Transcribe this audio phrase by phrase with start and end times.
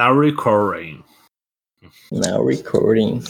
[0.00, 1.02] Now recording.
[2.12, 3.20] Now recording.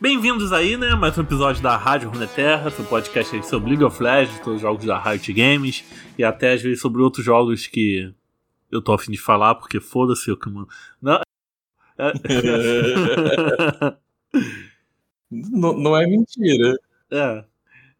[0.00, 0.94] Bem-vindos aí, né?
[0.94, 4.62] Mais um episódio da Rádio Runeterra, seu podcast aí sobre League of Legends, todos os
[4.62, 5.84] jogos da Riot Games
[6.16, 8.14] e até às vezes sobre outros jogos que
[8.70, 10.48] eu tô afim de falar, porque foda-se o que.
[11.02, 11.20] Não.
[15.32, 15.36] É...
[15.50, 16.78] não, é mentira.
[17.10, 17.44] É.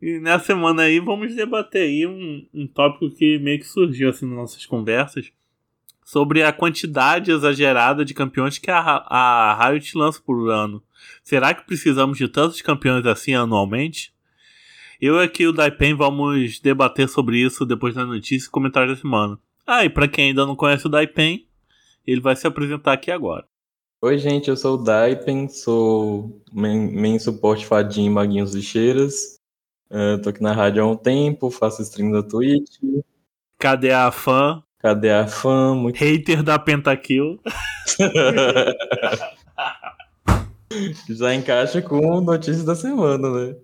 [0.00, 4.26] E nessa semana aí vamos debater aí um, um tópico que meio que surgiu assim
[4.26, 5.30] nas nossas conversas
[6.10, 10.82] sobre a quantidade exagerada de campeões que a, a Riot lança por ano.
[11.22, 14.12] Será que precisamos de tantos campeões assim anualmente?
[15.00, 19.00] Eu aqui e o Daipen vamos debater sobre isso depois da notícia e comentário da
[19.00, 19.38] semana.
[19.64, 21.46] Ah, e para quem ainda não conhece o Daipen,
[22.04, 23.46] ele vai se apresentar aqui agora.
[24.02, 29.38] Oi, gente, eu sou o Daipen, sou main, suporte fadinho em Maguinhos Lixeiras.
[29.90, 32.78] Uh, tô aqui na rádio há um tempo, faço stream da Twitch.
[33.58, 34.64] Cadê a fã?
[34.78, 35.74] Cadê a fã?
[35.74, 35.98] Muito...
[35.98, 37.38] Hater da Pentakill.
[41.10, 43.54] Já encaixa com notícias da semana, né?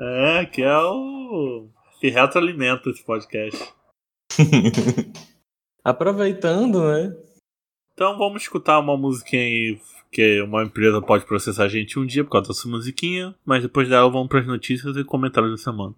[0.00, 1.68] É, que é o.
[2.00, 3.72] que retroalimenta esse podcast.
[5.84, 7.14] Aproveitando, né?
[8.00, 9.78] Então vamos escutar uma musiquinha aí
[10.10, 13.90] que uma empresa pode processar a gente um dia por causa dessa musiquinha, mas depois
[13.90, 15.94] dela vamos para as notícias e comentários da semana.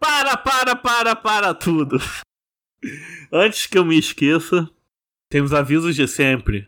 [0.00, 2.00] Para, para, para, para tudo!
[3.32, 4.68] Antes que eu me esqueça,
[5.30, 6.66] temos avisos de sempre.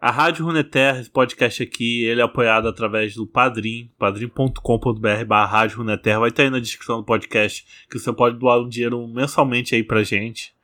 [0.00, 5.78] A Rádio Runeterra, esse podcast aqui, ele é apoiado através do Padrim, padrim.com.br barra Rádio
[5.78, 6.20] Runeterra.
[6.20, 9.82] Vai estar aí na descrição do podcast que você pode doar um dinheiro mensalmente aí
[9.82, 10.54] pra gente,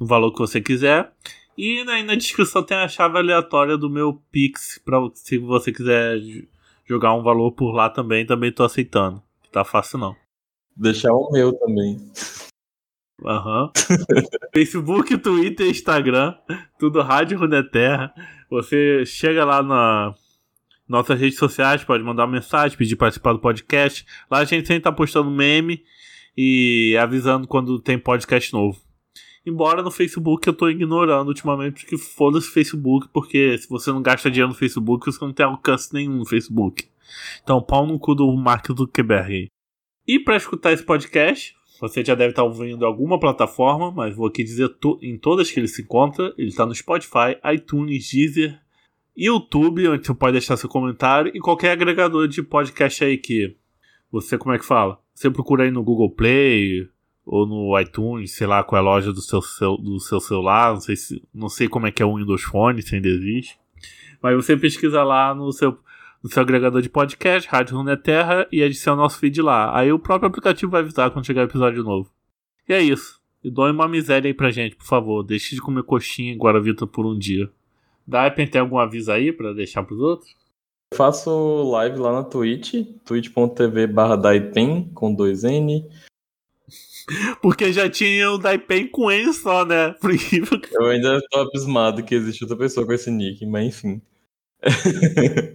[0.00, 1.12] no valor que você quiser.
[1.56, 6.18] E aí na descrição tem a chave aleatória do meu Pix, pra, se você quiser
[6.84, 9.22] jogar um valor por lá também, também tô aceitando.
[9.50, 10.16] Tá fácil não.
[10.76, 11.98] Deixar o meu também.
[13.24, 13.64] Aham.
[13.64, 13.70] Uhum.
[14.52, 16.34] Facebook, Twitter, Instagram,
[16.78, 18.12] tudo Rádio Runeterra.
[18.50, 20.14] Você chega lá na
[20.88, 24.06] nossas redes sociais, pode mandar uma mensagem, pedir participar do podcast.
[24.30, 25.82] Lá a gente sempre tá postando meme
[26.36, 28.85] e avisando quando tem podcast novo.
[29.46, 34.28] Embora no Facebook eu tô ignorando ultimamente, porque foda-se Facebook, porque se você não gasta
[34.28, 36.88] dinheiro no Facebook, você não tem alcance nenhum no Facebook.
[37.44, 39.46] Então, pau no cu do Mark Zuckerberg.
[40.04, 44.42] E para escutar esse podcast, você já deve estar ouvindo alguma plataforma, mas vou aqui
[44.42, 46.34] dizer em todas que ele se encontra.
[46.36, 48.60] Ele está no Spotify, iTunes, Deezer,
[49.16, 53.56] YouTube, onde você pode deixar seu comentário, e qualquer agregador de podcast aí que
[54.10, 55.00] você, como é que fala?
[55.14, 56.88] Você procura aí no Google Play
[57.26, 60.74] ou no iTunes, sei lá qual é a loja do seu, seu, do seu celular,
[60.74, 63.58] não sei, se, não sei como é que é o Windows Phone, se ainda existe.
[64.22, 65.76] Mas você pesquisa lá no seu
[66.22, 69.78] no seu agregador de podcast, Rádio Runeterra, e adiciona nosso feed lá.
[69.78, 72.10] Aí o próprio aplicativo vai avisar quando chegar episódio novo.
[72.68, 73.20] E é isso.
[73.44, 75.22] E doe uma miséria aí pra gente, por favor.
[75.22, 77.48] Deixe de comer coxinha e Guaravita por um dia.
[78.04, 80.34] Daipen tem algum aviso aí pra deixar pros outros?
[80.92, 84.18] Eu faço live lá na Twitch, twitch.tv barra
[84.94, 85.84] com dois N.
[87.40, 89.92] Porque já tinha o Daipen com N só, né?
[90.00, 90.74] Por incrível que...
[90.76, 94.02] Eu ainda tô abismado que existe outra pessoa com esse nick, mas enfim.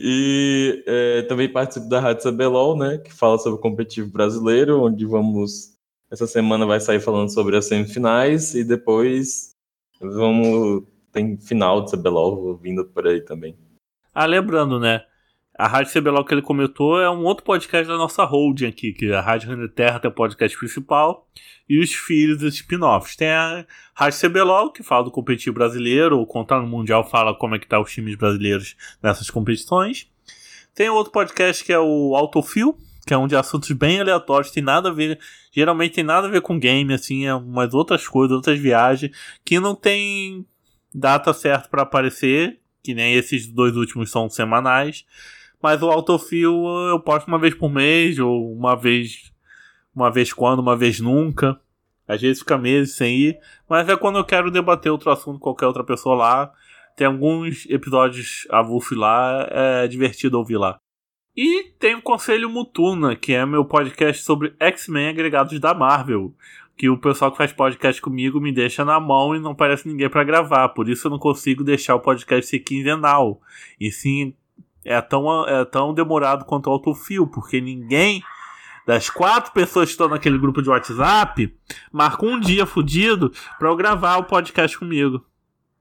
[0.00, 5.06] e é, também participo da Rádio CBLOL, né, que fala sobre o competitivo brasileiro, onde
[5.06, 5.76] vamos.
[6.10, 9.54] Essa semana vai sair falando sobre as semifinais e depois
[10.00, 10.84] vamos.
[11.12, 13.56] Tem final de CBLOL vindo por aí também.
[14.14, 15.04] Ah, lembrando, né?
[15.58, 19.06] A Rádio CBLOL que ele comentou é um outro podcast da nossa holding aqui, que
[19.06, 21.26] é a Rádio Renda Terra tem o podcast principal
[21.68, 23.16] e os filhos dos spin-offs.
[23.16, 27.56] Tem a Rádio CBLOL, que fala do competitivo brasileiro, ou contar no Mundial fala como
[27.56, 30.08] é que tá os times brasileiros nessas competições.
[30.76, 34.62] Tem outro podcast que é o Autofil, que é um de assuntos bem aleatórios, tem
[34.62, 35.18] nada a ver,
[35.50, 39.10] geralmente tem nada a ver com game, assim, é umas outras coisas, outras viagens,
[39.44, 40.46] que não tem
[40.94, 45.04] data certa para aparecer, que nem esses dois últimos são semanais.
[45.62, 46.52] Mas o autofil
[46.90, 49.32] eu posto uma vez por mês, ou uma vez
[49.94, 51.60] uma vez quando, uma vez nunca.
[52.06, 53.38] Às vezes fica meses sem ir,
[53.68, 56.52] mas é quando eu quero debater outro assunto com qualquer outra pessoa lá.
[56.96, 60.78] Tem alguns episódios avulsos lá, é divertido ouvir lá.
[61.36, 66.34] E tem o Conselho Mutuna, que é meu podcast sobre X-Men agregados da Marvel.
[66.76, 70.08] Que o pessoal que faz podcast comigo me deixa na mão e não parece ninguém
[70.08, 70.70] para gravar.
[70.70, 73.40] Por isso eu não consigo deixar o podcast ser quinzenal.
[73.78, 74.34] E sim,
[74.88, 78.22] é tão, é tão demorado quanto o autofil, porque ninguém
[78.86, 81.54] das quatro pessoas que estão naquele grupo de WhatsApp,
[81.92, 85.22] marca um dia fudido pra eu gravar o podcast comigo.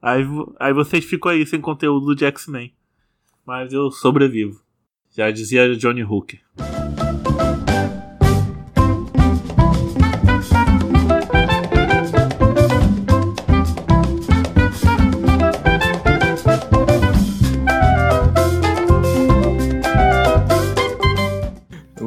[0.02, 0.26] Aí,
[0.60, 2.74] aí vocês ficam aí sem conteúdo de X-Men.
[3.46, 4.60] Mas eu sobrevivo.
[5.16, 6.42] Já dizia Johnny Hooker.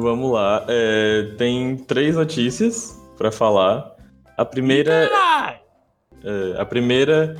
[0.01, 0.65] Vamos lá.
[0.67, 3.95] É, tem três notícias para falar.
[4.35, 5.07] A primeira,
[6.23, 7.35] é, a primeira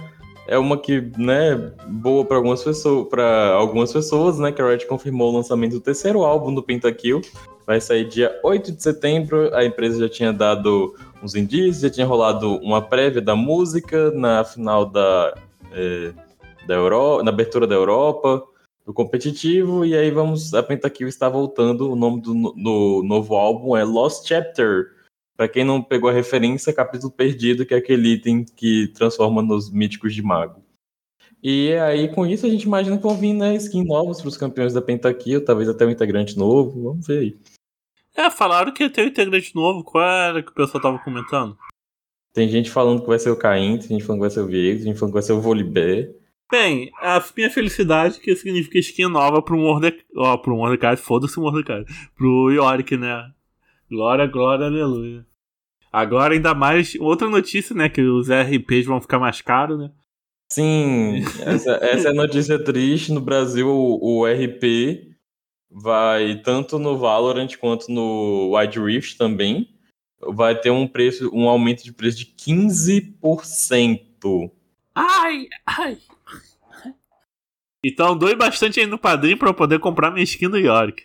[0.47, 4.85] é uma que, né, boa para algumas pessoas, para algumas pessoas, né, que a Red
[4.85, 7.21] confirmou o lançamento do terceiro álbum do Pentakill.
[7.65, 9.53] Vai sair dia 8 de setembro.
[9.55, 14.43] A empresa já tinha dado uns indícios, já tinha rolado uma prévia da música na
[14.43, 15.33] final da
[15.73, 16.11] é,
[16.67, 18.43] da Europa, na abertura da Europa,
[18.85, 23.75] do competitivo, e aí vamos, a Pentakill está voltando, o nome do, do novo álbum
[23.75, 24.95] é Lost Chapter,
[25.35, 29.71] para quem não pegou a referência, Capítulo Perdido, que é aquele item que transforma nos
[29.71, 30.63] míticos de mago.
[31.43, 34.37] E aí, com isso, a gente imagina que vão vir né, skins novos para os
[34.37, 37.37] campeões da Pentakill, talvez até um integrante novo, vamos ver aí.
[38.15, 41.57] É, falaram que ia ter um integrante novo, qual era que o pessoal tava comentando?
[42.33, 44.47] Tem gente falando que vai ser o Caim, tem gente falando que vai ser o
[44.47, 46.09] Viego, tem gente falando que vai ser o Volibear.
[46.51, 50.03] Bem, a minha felicidade que significa skin nova pro Mordecai.
[50.17, 51.85] Ó, pro Mordecai, foda-se o Mordecai.
[52.13, 53.31] Pro Yorick, né?
[53.89, 55.25] Glória, glória, aleluia.
[55.93, 57.87] Agora, ainda mais, outra notícia, né?
[57.87, 59.91] Que os RPs vão ficar mais caros, né?
[60.51, 63.13] Sim, essa, essa é notícia triste.
[63.13, 65.15] No Brasil, o, o, RP
[65.69, 69.69] vai tanto no Valorant quanto no Wide Rift também.
[70.19, 74.51] Vai ter um preço, um aumento de preço de 15%.
[74.93, 75.97] Ai, ai.
[77.83, 81.03] Então doe bastante aí no padrinho pra eu poder comprar minha skin do Yorick.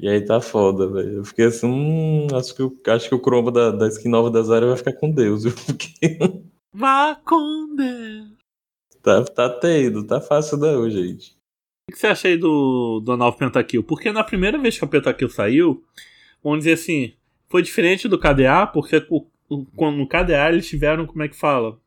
[0.00, 1.18] E aí tá foda, velho.
[1.18, 4.30] Eu fiquei assim, hum, acho que, o, acho que o Chroma da, da skin nova
[4.30, 5.52] da Zara vai ficar com Deus, viu?
[5.66, 6.18] Porque...
[6.72, 8.38] Vá com Deus.
[9.02, 11.36] Tá, tá tendo, tá fácil não, gente.
[11.88, 13.82] O que você acha aí do, do novo Pentakill?
[13.82, 15.82] Porque na primeira vez que o Pentakill saiu,
[16.44, 17.14] vamos dizer assim,
[17.48, 19.04] foi diferente do KDA, porque
[19.50, 21.80] no KDA eles tiveram, como é que fala?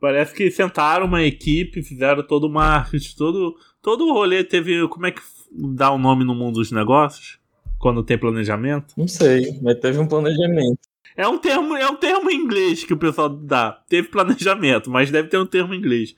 [0.00, 4.88] Parece que sentaram uma equipe, fizeram todo o marketing, todo, todo o rolê teve.
[4.88, 5.20] Como é que
[5.52, 7.38] dá o um nome no mundo dos negócios?
[7.78, 8.94] Quando tem planejamento?
[8.96, 10.80] Não sei, mas teve um planejamento.
[11.14, 13.72] É um termo, é um termo em inglês que o pessoal dá.
[13.88, 16.16] Teve planejamento, mas deve ter um termo em inglês.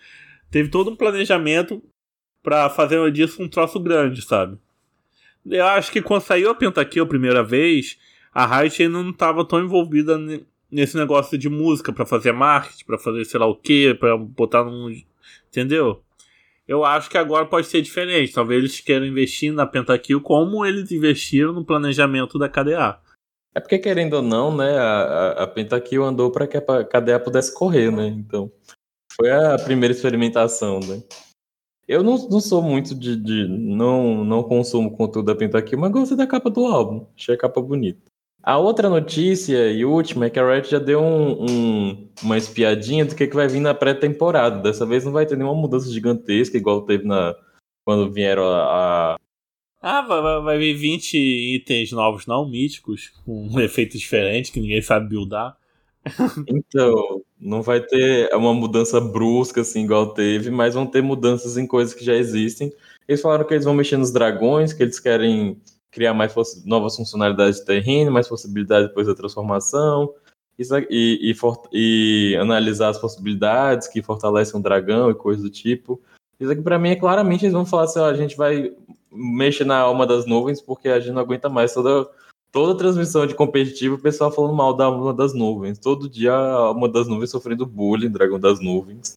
[0.48, 1.82] Teve todo um planejamento
[2.42, 4.56] para fazer disso um troço grande, sabe?
[5.44, 7.98] Eu acho que quando saiu a Pentakill a primeira vez,
[8.32, 10.16] a Riot ainda não estava tão envolvida
[10.70, 14.64] nesse negócio de música para fazer marketing, para fazer sei lá o que, para botar
[14.64, 14.94] num.
[15.48, 16.02] Entendeu?
[16.66, 18.32] Eu acho que agora pode ser diferente.
[18.32, 23.00] Talvez eles queiram investir na Pentakill como eles investiram no planejamento da KDA.
[23.54, 27.54] É porque, querendo ou não, né, a, a Pentakill andou para que a KDA pudesse
[27.54, 28.08] correr, né?
[28.08, 28.52] Então,
[29.14, 31.02] foi a primeira experimentação, né?
[31.88, 33.46] Eu não, não sou muito de, de.
[33.46, 37.06] não, não consumo conteúdo da Pentakill, mas gostei da capa do álbum.
[37.16, 38.10] Achei a capa bonita.
[38.46, 43.04] A outra notícia e última é que a Riot já deu um, um, uma espiadinha
[43.04, 44.62] do que, que vai vir na pré-temporada.
[44.62, 47.34] Dessa vez não vai ter nenhuma mudança gigantesca, igual teve na,
[47.84, 49.14] quando vieram a.
[49.14, 49.18] a...
[49.82, 51.16] Ah, vai, vai vir 20
[51.56, 55.56] itens novos, não míticos, com um efeito diferente que ninguém sabe buildar.
[56.46, 61.66] Então, não vai ter uma mudança brusca, assim, igual teve, mas vão ter mudanças em
[61.66, 62.72] coisas que já existem.
[63.08, 65.60] Eles falaram que eles vão mexer nos dragões, que eles querem
[65.96, 66.34] criar mais
[66.66, 70.12] novas funcionalidades de terreno, mais possibilidades depois da transformação,
[70.58, 71.34] e, e,
[71.72, 75.98] e, analisar as possibilidades que fortalecem um dragão e coisas do tipo.
[76.38, 78.74] Isso aqui para mim é claramente eles vão falar assim, ó, a gente vai
[79.10, 82.06] mexer na alma das nuvens porque a gente não aguenta mais toda
[82.52, 85.78] toda transmissão de competitivo o pessoal falando mal da alma das nuvens.
[85.78, 89.14] Todo dia a alma das nuvens sofrendo bullying, dragão das nuvens.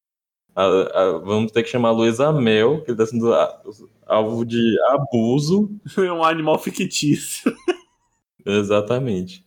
[0.60, 3.34] A, a, vamos ter que chamar a Luísa Mel, que ele está sendo
[4.06, 5.70] alvo de abuso.
[5.98, 7.56] É um animal fictício.
[8.46, 9.46] Exatamente.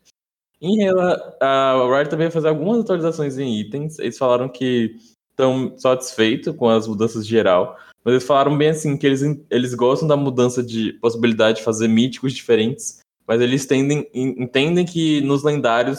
[0.59, 3.99] Em relação, a Riot também vai fazer algumas atualizações em itens.
[3.99, 4.97] Eles falaram que
[5.31, 7.77] estão satisfeitos com as mudanças geral.
[8.03, 11.89] Mas eles falaram bem assim que eles, eles gostam da mudança de possibilidade de fazer
[11.89, 13.01] míticos diferentes.
[13.27, 15.99] Mas eles tendem, entendem que nos lendários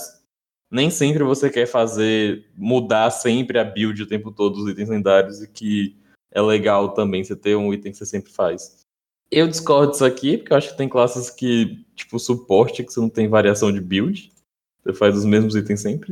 [0.74, 5.40] nem sempre você quer fazer mudar sempre a build o tempo todo dos itens lendários
[5.40, 5.96] e que
[6.32, 8.82] é legal também você ter um item que você sempre faz.
[9.30, 13.00] Eu discordo disso aqui, porque eu acho que tem classes que, tipo, suporte, que você
[13.00, 14.34] não tem variação de build.
[14.84, 16.12] Você faz os mesmos itens sempre.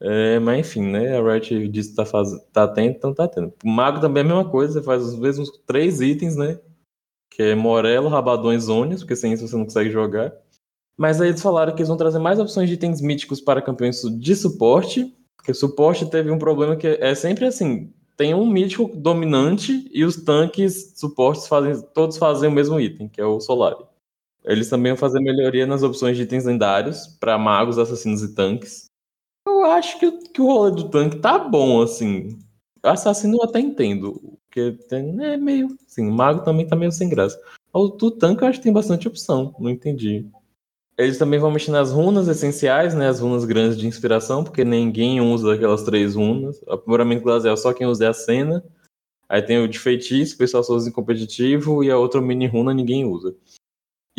[0.00, 1.16] É, mas enfim, né?
[1.16, 2.30] A Riot disse que tá, faz...
[2.52, 3.54] tá tendo, então tá tendo.
[3.64, 6.58] O Mago também é a mesma coisa, você faz os mesmos três itens, né?
[7.30, 10.32] Que é Morelo, Rabadão e Zones, porque sem isso você não consegue jogar.
[10.98, 14.02] Mas aí eles falaram que eles vão trazer mais opções de itens míticos para campeões
[14.02, 15.14] de suporte.
[15.36, 20.16] Porque suporte teve um problema que é sempre assim: tem um mítico dominante e os
[20.16, 23.84] tanques suportes fazem, todos fazem o mesmo item, que é o Solari.
[24.44, 28.86] Eles também vão fazer melhoria nas opções de itens lendários para magos, assassinos e tanques.
[29.46, 32.38] Eu acho que, que o rolê do tanque tá bom, assim.
[32.82, 35.76] Assassino eu até entendo, porque tem, é meio.
[35.86, 37.40] Assim, mago também tá meio sem graça.
[37.72, 40.26] O do tanque eu acho que tem bastante opção, não entendi.
[40.98, 43.08] Eles também vão mexer nas runas essenciais, né?
[43.08, 46.60] As runas grandes de inspiração, porque ninguém usa aquelas três runas.
[46.68, 48.64] Aprimoramento glacial só quem usa é a cena.
[49.28, 52.46] Aí tem o de feitiço, o pessoal só usa em competitivo, e a outra mini
[52.46, 53.36] runa ninguém usa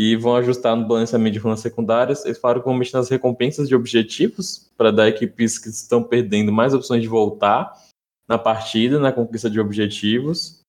[0.01, 2.23] e vão ajustar no balanceamento de runas secundárias.
[2.23, 6.53] Eles falaram que vão mexer nas recompensas de objetivos para dar equipes que estão perdendo
[6.53, 7.69] mais opções de voltar
[8.25, 10.61] na partida, na conquista de objetivos.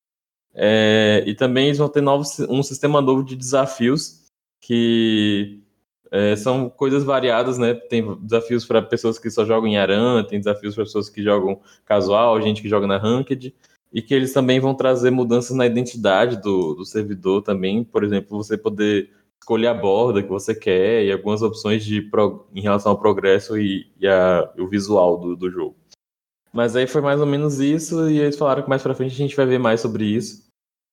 [0.52, 4.24] É, e também eles vão ter novos, um sistema novo de desafios
[4.60, 5.62] que
[6.10, 7.74] é, são coisas variadas, né?
[7.74, 11.60] Tem desafios para pessoas que só jogam em Aran, tem desafios para pessoas que jogam
[11.84, 13.54] casual, gente que joga na Ranked
[13.92, 17.84] e que eles também vão trazer mudanças na identidade do, do servidor também.
[17.84, 22.46] Por exemplo, você poder escolher a borda que você quer e algumas opções de pro,
[22.54, 25.76] em relação ao progresso e, e a, o visual do, do jogo.
[26.52, 29.16] Mas aí foi mais ou menos isso, e eles falaram que mais pra frente a
[29.16, 30.49] gente vai ver mais sobre isso.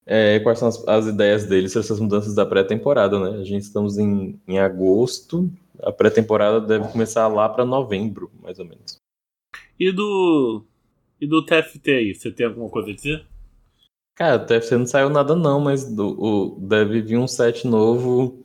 [0.10, 3.42] É, quais são as, as, ideias deles sobre essas mudanças da pré-temporada, né?
[3.42, 5.52] A gente estamos em, em agosto,
[5.84, 8.98] a pré-temporada deve começar lá para novembro, mais ou menos.
[9.78, 10.64] E do
[11.20, 13.28] e do TFT aí, você tem alguma coisa a dizer?
[14.16, 18.44] Cara, o TFT não saiu nada não, mas do, o, deve vir um set novo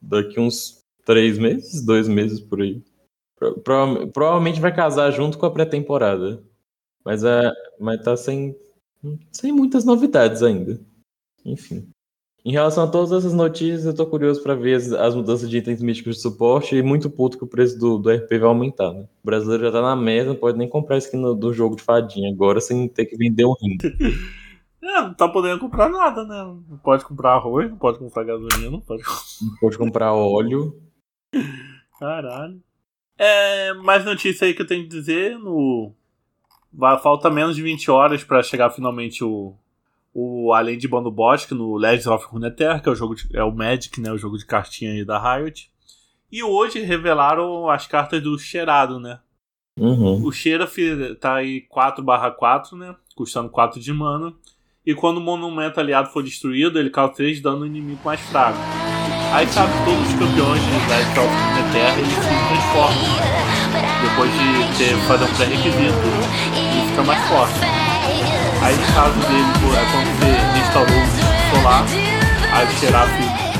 [0.00, 2.82] daqui uns três meses, dois meses por aí.
[3.36, 6.42] Pro, provavelmente vai casar junto com a pré-temporada.
[7.04, 8.56] Mas, é, mas tá sem,
[9.32, 10.80] sem muitas novidades ainda.
[11.44, 11.88] Enfim.
[12.44, 15.58] Em relação a todas essas notícias, eu tô curioso para ver as, as, mudanças de
[15.58, 18.92] itens místicos de suporte e muito puto que o preço do, do RP vai aumentar,
[18.92, 19.00] né?
[19.00, 21.82] O brasileiro já tá na merda, não pode nem comprar skin no, do jogo de
[21.82, 23.76] fadinha agora sem ter que vender um rim.
[24.82, 26.44] É, não tá podendo comprar nada, né?
[26.68, 29.02] Não pode comprar arroz, não pode comprar gasolina, não pode,
[29.42, 30.80] não pode comprar óleo.
[31.98, 32.62] Caralho.
[33.18, 35.92] É, mais notícia aí que eu tenho que dizer no.
[37.02, 39.54] Falta menos de 20 horas para chegar finalmente o,
[40.12, 43.42] o Além de Bando Bosque no Legends of Runeterra, que é o jogo de, é
[43.42, 45.70] o Magic, né, o jogo de cartinha aí da Riot.
[46.30, 49.20] E hoje revelaram as cartas do Cheirado, né?
[49.78, 50.24] Uhum.
[50.24, 50.66] O Cheira
[51.20, 52.96] tá aí 4/4, né?
[53.14, 54.32] Custando 4 de mana.
[54.84, 58.20] E quando o monumento aliado for destruído, ele causa 3 de dano no inimigo mais
[58.20, 58.58] fraco.
[59.32, 63.45] Aí sabe todos os campeões de Legends of Runeterra eles se transformam.
[64.02, 66.06] Depois de ter, fazer um pré-requisito,
[66.52, 67.60] e fica mais forte.
[68.62, 71.84] Aí no caso dele, é quando você restaurou o solar,
[72.52, 73.10] aí o Xerath,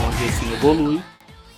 [0.06, 1.02] onde assim, evolui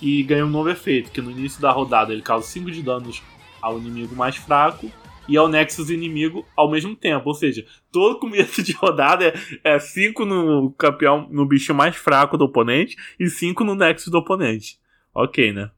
[0.01, 3.21] e ganha um novo efeito, que no início da rodada ele causa 5 de danos
[3.61, 4.91] ao inimigo mais fraco
[5.27, 7.29] e ao Nexus inimigo ao mesmo tempo.
[7.29, 12.37] Ou seja, todo começo de rodada é 5 é no campeão, no bicho mais fraco
[12.37, 14.79] do oponente e 5 no Nexus do oponente.
[15.13, 15.69] Ok, né?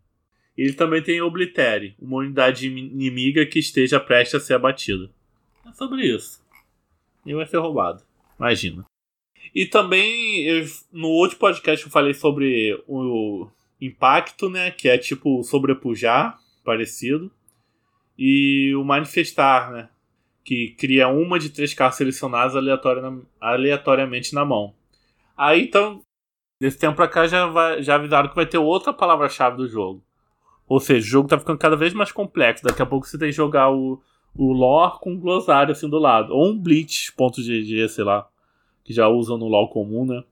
[0.62, 5.10] Ele também tem Oblitere, uma unidade inimiga que esteja prestes a ser abatida.
[5.66, 6.42] É sobre isso
[7.26, 8.04] e vai ser roubado.
[8.40, 8.86] Imagina.
[9.54, 13.48] E também, eu, no outro podcast eu falei sobre o
[13.80, 14.72] impacto, né?
[14.72, 17.32] Que é tipo sobrepujar, parecido.
[18.18, 19.90] E o manifestar, né?
[20.44, 22.56] Que cria uma de três cartas selecionadas
[23.40, 24.74] aleatoriamente na mão.
[25.38, 26.02] Aí então,
[26.60, 30.04] desse tempo pra cá já, vai, já avisaram que vai ter outra palavra-chave do jogo.
[30.72, 32.64] Ou seja, o jogo tá ficando cada vez mais complexo.
[32.64, 34.02] Daqui a pouco você tem que jogar o,
[34.34, 36.34] o lore com um glossário assim do lado.
[36.34, 38.26] Ou um blitz.gg, sei lá,
[38.82, 40.24] que já usam no LoL comum, né?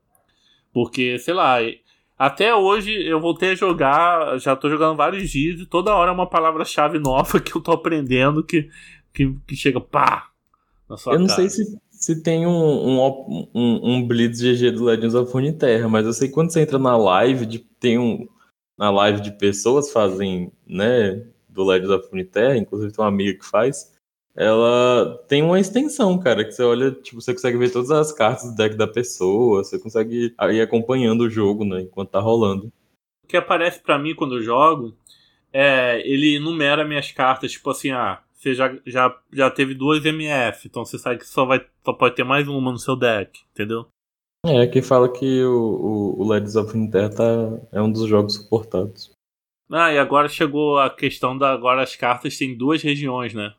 [0.72, 1.58] Porque, sei lá,
[2.17, 6.13] até hoje eu voltei a jogar, já tô jogando vários dias e toda hora é
[6.13, 8.69] uma palavra-chave nova que eu tô aprendendo que,
[9.13, 10.29] que, que chega pá
[10.89, 11.36] na sua Eu não cara.
[11.36, 16.05] sei se, se tem um, um, um, um Blitz GG do Legends of Runeterra, mas
[16.05, 18.25] eu sei que quando você entra na live, tem um.
[18.80, 21.24] Na live de pessoas fazem, né?
[21.60, 23.94] do Legends of Runeterra, inclusive tem uma amiga que faz,
[24.36, 28.50] ela tem uma extensão, cara, que você olha, tipo, você consegue ver todas as cartas
[28.50, 32.72] do deck da pessoa, você consegue ir acompanhando o jogo, né, enquanto tá rolando.
[33.26, 34.96] O que aparece para mim quando eu jogo
[35.52, 40.68] é, ele enumera minhas cartas, tipo assim, ah, você já, já, já teve duas MF,
[40.68, 43.88] então você sabe que só, vai, só pode ter mais uma no seu deck, entendeu?
[44.46, 48.36] É, que fala que o, o, o Legends of Runeterra tá, é um dos jogos
[48.36, 49.12] suportados.
[49.69, 51.51] Ah, e agora chegou a questão da.
[51.51, 53.53] Agora as cartas têm duas regiões, né?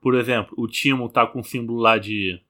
[0.00, 2.40] Por exemplo, o Timo tá com o símbolo lá de.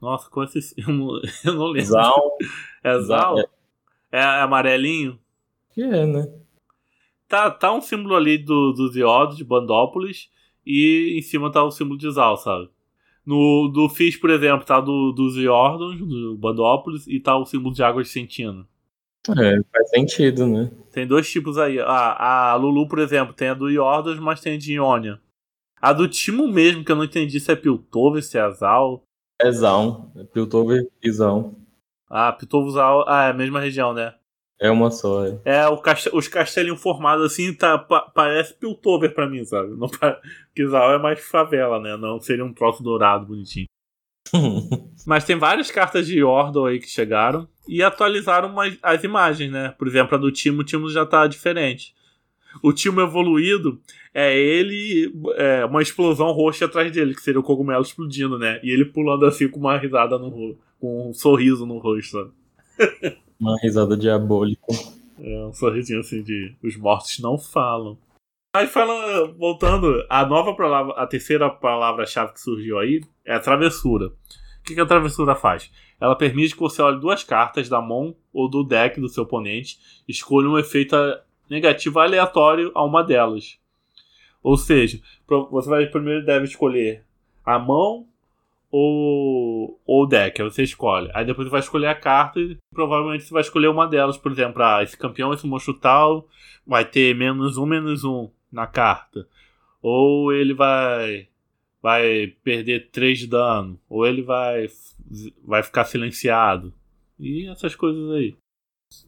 [0.00, 0.74] Nossa, qual é esse.
[0.80, 1.90] Não, eu não lembro.
[1.90, 2.38] Zal.
[2.82, 3.38] É Zal?
[3.38, 3.46] É.
[4.12, 5.18] é amarelinho?
[5.74, 6.32] Que é, né?
[7.28, 10.30] Tá, tá um símbolo ali do, do Ziodo, de Bandópolis,
[10.64, 12.70] e em cima tá o símbolo de Zal, sabe?
[13.26, 17.74] No do Fish, por exemplo, tá do, dos Jordans, do Bandópolis, e tá o símbolo
[17.74, 18.66] de águas Sentindo.
[19.30, 20.70] É, faz sentido, né?
[20.92, 21.80] Tem dois tipos aí.
[21.80, 25.18] Ah, a Lulu, por exemplo, tem a do Jordans, mas tem a de Ionia.
[25.80, 29.02] A do Timo mesmo, que eu não entendi se é Piltover, se é Azal.
[29.40, 30.10] É Zaun.
[30.16, 31.54] É Piltover e Zaun.
[32.08, 33.04] Ah, Piltover Zal.
[33.08, 34.14] Ah, é a mesma região, né?
[34.60, 35.38] É uma só, é.
[35.44, 36.10] É, cast...
[36.12, 38.00] os castelinhos formados assim, tá, pa...
[38.00, 39.76] parece Piltover pra mim, sabe?
[39.76, 40.20] Não pa...
[40.56, 41.96] É mais favela, né?
[41.96, 43.66] Não seria um troço dourado bonitinho.
[45.06, 49.74] Mas tem várias cartas de Yordle aí que chegaram e atualizaram umas, as imagens, né?
[49.78, 51.94] Por exemplo, a do Timo, o Timo já tá diferente.
[52.62, 53.80] O Timo evoluído
[54.12, 58.60] é ele, é, uma explosão roxa atrás dele, que seria o cogumelo explodindo, né?
[58.62, 62.30] E ele pulando assim com uma risada no rosto, com um sorriso no rosto, sabe?
[63.44, 64.72] Uma risada diabólica.
[65.20, 67.98] É, um sorrisinho assim de os mortos não falam.
[68.56, 74.06] Aí fala, voltando, a nova palavra, a terceira palavra-chave que surgiu aí é a travessura.
[74.06, 74.12] O
[74.64, 75.70] que, que a travessura faz?
[76.00, 79.78] Ela permite que você olhe duas cartas da mão ou do deck do seu oponente,
[80.08, 80.96] escolha um efeito
[81.50, 83.58] negativo aleatório a uma delas.
[84.42, 85.02] Ou seja,
[85.50, 87.04] você vai primeiro deve escolher
[87.44, 88.06] a mão
[88.76, 91.08] ou, ou o deck, aí você escolhe.
[91.14, 94.16] Aí depois você vai escolher a carta e provavelmente você vai escolher uma delas.
[94.16, 96.28] Por exemplo, ah, esse campeão, esse monstro tal,
[96.66, 99.28] vai ter menos um, menos um na carta.
[99.80, 101.28] Ou ele vai
[101.80, 103.78] vai perder 3 de dano.
[103.88, 104.66] Ou ele vai,
[105.44, 106.74] vai ficar silenciado.
[107.16, 108.34] E essas coisas aí.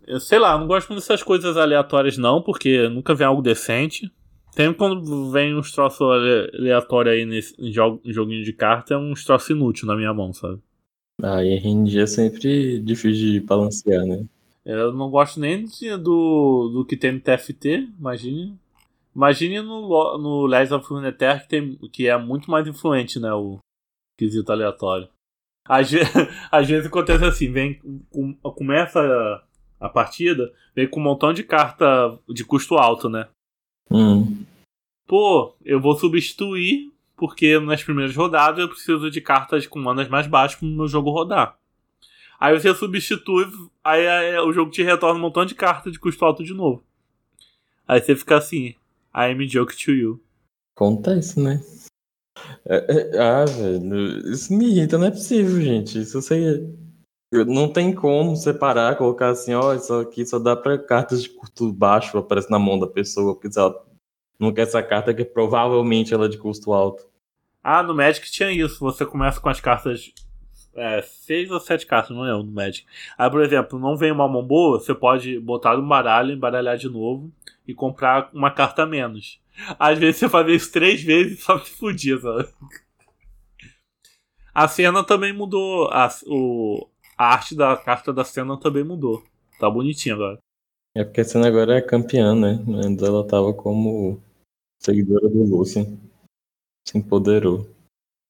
[0.07, 4.13] Eu sei lá, não gosto muito dessas coisas aleatórias, não, porque nunca vem algo decente.
[4.57, 9.53] Tem quando vem uns troços aleatórios aí nesse jogo, joguinho de carta, é um troço
[9.53, 10.63] inútil na minha mão, sabe?
[11.23, 14.25] Ah, e RNG é sempre difícil de balancear, né?
[14.65, 18.59] Eu não gosto nem de, do, do que tem no TFT, imagine.
[19.15, 23.31] Imagine no, no Legends of Runeterra que, tem, que é muito mais influente, né?
[23.35, 23.59] O
[24.19, 25.07] quesito aleatório.
[25.69, 25.91] Às,
[26.51, 31.43] às vezes acontece assim, vem, com, começa a, a partida, vem com um montão de
[31.43, 33.29] carta de custo alto, né?
[33.91, 34.45] Hum.
[35.07, 40.27] Pô, eu vou substituir porque nas primeiras rodadas eu preciso de cartas com manas mais
[40.27, 41.59] baixas para o meu jogo rodar.
[42.39, 43.47] Aí você substitui,
[43.83, 46.85] aí, aí, o jogo te retorna um montão de cartas de custo alto de novo.
[47.89, 48.75] Aí você fica assim,
[49.15, 50.21] I am joke to you.
[50.77, 51.63] Acontece, né?
[52.67, 56.01] É, é, ah, velho, isso me irrita, não é possível, gente.
[56.01, 56.63] Isso você.
[57.45, 61.73] Não tem como separar, colocar assim, ó, isso aqui só dá pra cartas de custo
[61.73, 63.75] baixo, aparece na mão da pessoa, porque se ela
[64.39, 67.07] não quer essa carta que provavelmente ela é de custo alto.
[67.63, 68.79] Ah, no Magic tinha isso.
[68.81, 70.13] Você começa com as cartas.
[70.75, 72.87] É, seis ou sete cartas, não é no Magic.
[73.17, 76.89] Aí, por exemplo, não vem uma mão boa, você pode botar no baralho, embaralhar de
[76.89, 77.33] novo
[77.67, 79.41] e comprar uma carta a menos.
[79.79, 82.47] Às vezes você faz isso três vezes e só se fudia, sabe?
[84.55, 85.89] A cena também mudou.
[85.89, 89.23] A, o, a arte da carta da cena também mudou.
[89.59, 90.39] Tá bonitinha agora.
[90.95, 92.63] É porque a cena agora é campeã, né?
[92.85, 94.21] Antes ela tava como
[94.79, 95.85] seguidora do Lucian.
[96.87, 97.69] Se empoderou.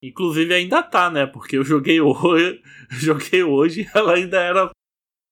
[0.03, 1.27] Inclusive ainda tá, né?
[1.27, 4.71] Porque eu joguei hoje, joguei hoje e ela ainda era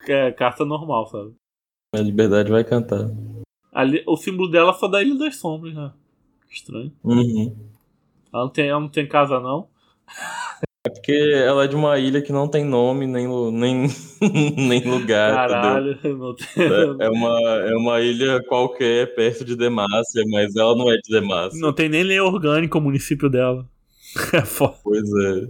[0.07, 1.35] é, carta normal, sabe?
[1.95, 3.09] A liberdade vai cantar.
[3.73, 5.93] Ali, o símbolo dela só da Ilha das Sombras, né?
[6.51, 6.93] Estranho.
[7.03, 7.57] Uhum.
[8.33, 9.69] Ela, não tem, ela não tem casa, não.
[10.86, 13.88] É porque ela é de uma ilha que não tem nome nem, nem,
[14.56, 15.34] nem lugar.
[15.34, 16.48] Caralho, não tem...
[16.58, 21.12] é, é, uma, é uma ilha qualquer perto de Demacia, mas ela não é de
[21.12, 21.60] Demacia.
[21.60, 23.68] Não tem nem lei orgânica o município dela.
[24.34, 24.76] É foda.
[24.84, 25.48] Pois é.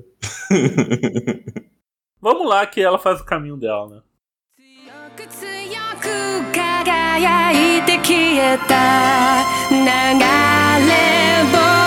[2.20, 4.02] Vamos lá que ela faz o caminho dela, né?
[7.20, 9.80] 輝いて消えた流
[10.88, 11.83] れ星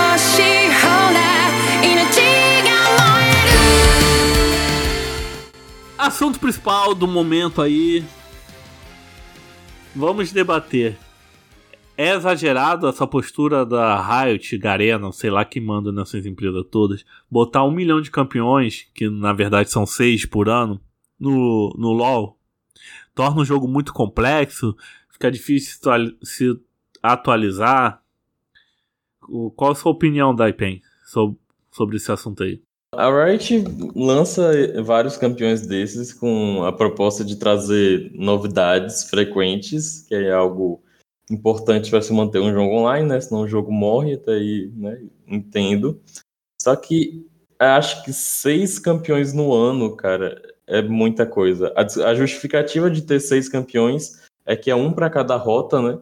[5.98, 8.04] Assunto principal do momento aí.
[9.96, 10.98] Vamos debater.
[11.98, 17.64] É exagerado essa postura da Riot, Garena, sei lá que manda nessas empresas todas, botar
[17.64, 20.80] um milhão de campeões, que na verdade são seis por ano,
[21.20, 22.38] no, no LoL?
[23.18, 24.78] torna o jogo muito complexo,
[25.10, 25.80] fica difícil
[26.22, 26.62] se
[27.02, 28.04] atualizar.
[29.56, 30.84] Qual a sua opinião, Daipen,
[31.72, 32.62] sobre, esse assunto aí?
[32.96, 33.64] A Riot
[33.96, 40.82] lança vários campeões desses com a proposta de trazer novidades frequentes, que é algo
[41.30, 43.20] importante para se manter um jogo online, né?
[43.20, 45.02] Senão o jogo morre, até aí, né?
[45.28, 46.02] Entendo.
[46.62, 47.28] Só que
[47.60, 51.74] acho que seis campeões no ano, cara, é muita coisa.
[51.76, 56.00] A, justificativa de ter seis campeões é que é um para cada rota, né?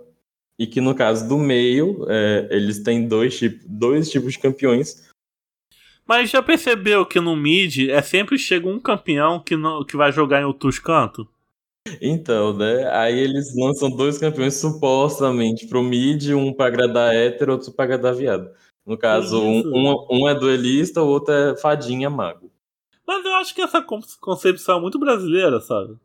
[0.58, 5.04] E que no caso do meio, é, eles têm dois, tipo, dois tipos de campeões.
[6.08, 10.12] Mas já percebeu que no mid é sempre chega um campeão que, não, que vai
[10.12, 11.26] jogar em outros cantos?
[12.02, 12.88] Então, né?
[12.92, 18.14] Aí eles lançam dois campeões supostamente pro mid, um pra agradar hétero, outro pra agradar
[18.14, 18.50] viado.
[18.86, 22.52] No caso, um, um, um, é duelista, o outro é fadinha mago.
[23.08, 25.96] Mas eu acho que essa concepção é muito brasileira, sabe?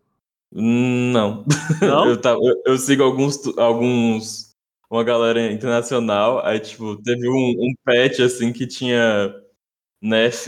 [0.52, 1.44] Não.
[1.80, 2.06] Não?
[2.08, 4.50] eu, eu, eu, sigo alguns, alguns.
[4.90, 6.44] Uma galera internacional.
[6.44, 9.32] Aí, tipo, teve um, um patch assim que tinha
[10.00, 10.46] Nef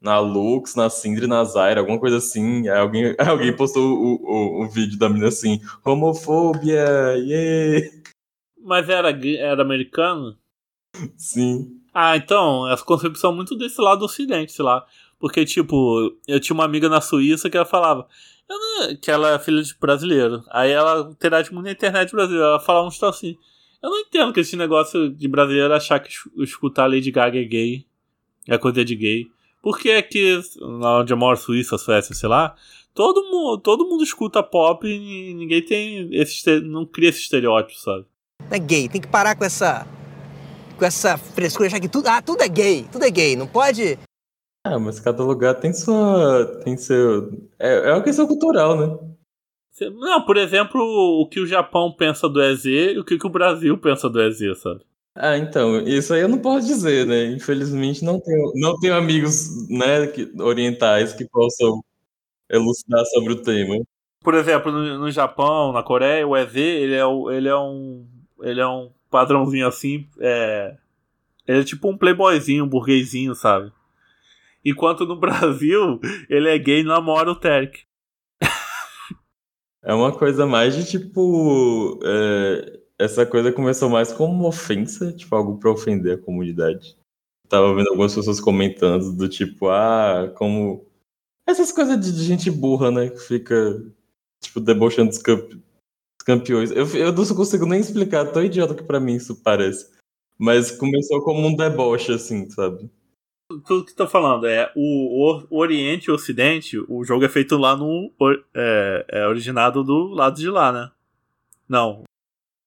[0.00, 2.68] na Lux, na Sindri, na Zaira, alguma coisa assim.
[2.68, 7.88] Aí alguém, alguém postou o, o, o vídeo da menina assim: homofobia, yeah!
[8.60, 10.36] Mas era, era americano?
[11.16, 11.80] Sim.
[11.92, 14.84] Ah, então, essa concepção é muito desse lado do ocidente, sei lá.
[15.18, 18.06] Porque, tipo, eu tinha uma amiga na Suíça que ela falava
[18.48, 20.42] não, que ela é filha de brasileiro.
[20.50, 22.46] Aí ela interage muito na internet brasileira.
[22.46, 23.36] Ela fala uns tal assim.
[23.82, 27.86] Eu não entendo que esse negócio de brasileiro achar que escutar Lady Gaga é gay.
[28.48, 29.26] É coisa de gay.
[29.62, 32.54] Porque é que, onde eu moro, Suíça, Suécia, sei lá,
[32.94, 38.06] todo mundo, todo mundo escuta pop e ninguém tem esse não cria esse estereótipo, sabe?
[38.50, 39.86] É gay, tem que parar com essa
[40.78, 43.98] com essa frescura, achar que tudo, ah, tudo é gay, tudo é gay, não pode
[44.68, 46.44] ah, mas cada lugar tem sua.
[46.62, 47.30] tem seu.
[47.58, 48.98] É, é uma questão cultural, né?
[49.92, 53.78] Não, por exemplo, o que o Japão pensa do EZ e o que, o Brasil
[53.78, 54.80] pensa do EZ, sabe?
[55.20, 57.24] Ah, então, isso aí eu não posso dizer, né?
[57.24, 61.82] Infelizmente não tenho, não tenho amigos né, que, orientais que possam
[62.48, 63.82] elucidar sobre o tema.
[64.22, 67.02] Por exemplo, no, no Japão, na Coreia, o EZ, ele é,
[67.36, 68.06] ele é um.
[68.42, 70.06] Ele é um padrãozinho assim.
[70.20, 70.76] É,
[71.48, 73.72] ele é tipo um playboyzinho, um burguesinho, sabe?
[74.64, 76.00] Enquanto no Brasil,
[76.30, 77.88] ele é gay e namora o Terek.
[79.82, 81.98] É uma coisa mais de tipo.
[82.04, 86.96] É, essa coisa começou mais como uma ofensa, tipo, algo pra ofender a comunidade.
[87.48, 90.84] Tava vendo algumas pessoas comentando do tipo, ah, como.
[91.46, 93.08] Essas coisas de gente burra, né?
[93.08, 93.82] Que fica,
[94.42, 95.52] tipo, debochando dos, camp...
[96.24, 96.70] campeões.
[96.70, 99.90] Eu, eu não consigo nem explicar, tão idiota que para mim isso parece.
[100.36, 102.90] Mas começou como um deboche, assim, sabe?
[103.64, 107.56] tudo que tô falando é o, o, Oriente e o Ocidente, o jogo é feito
[107.56, 108.12] lá no.
[108.54, 110.90] É, é originado do lado de lá, né?
[111.68, 112.04] Não.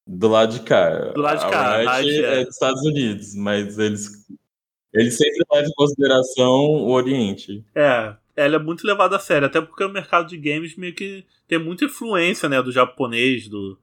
[0.06, 0.90] Do lado de cá.
[1.14, 1.76] Do lado de cá.
[1.76, 4.10] A Riot é, é dos Estados Unidos, mas eles.
[4.94, 7.64] Eles sempre levam em consideração o Oriente.
[7.74, 11.24] É, ela é muito levada a sério, até porque o mercado de games meio que
[11.48, 13.78] tem muita influência, né, do japonês, do,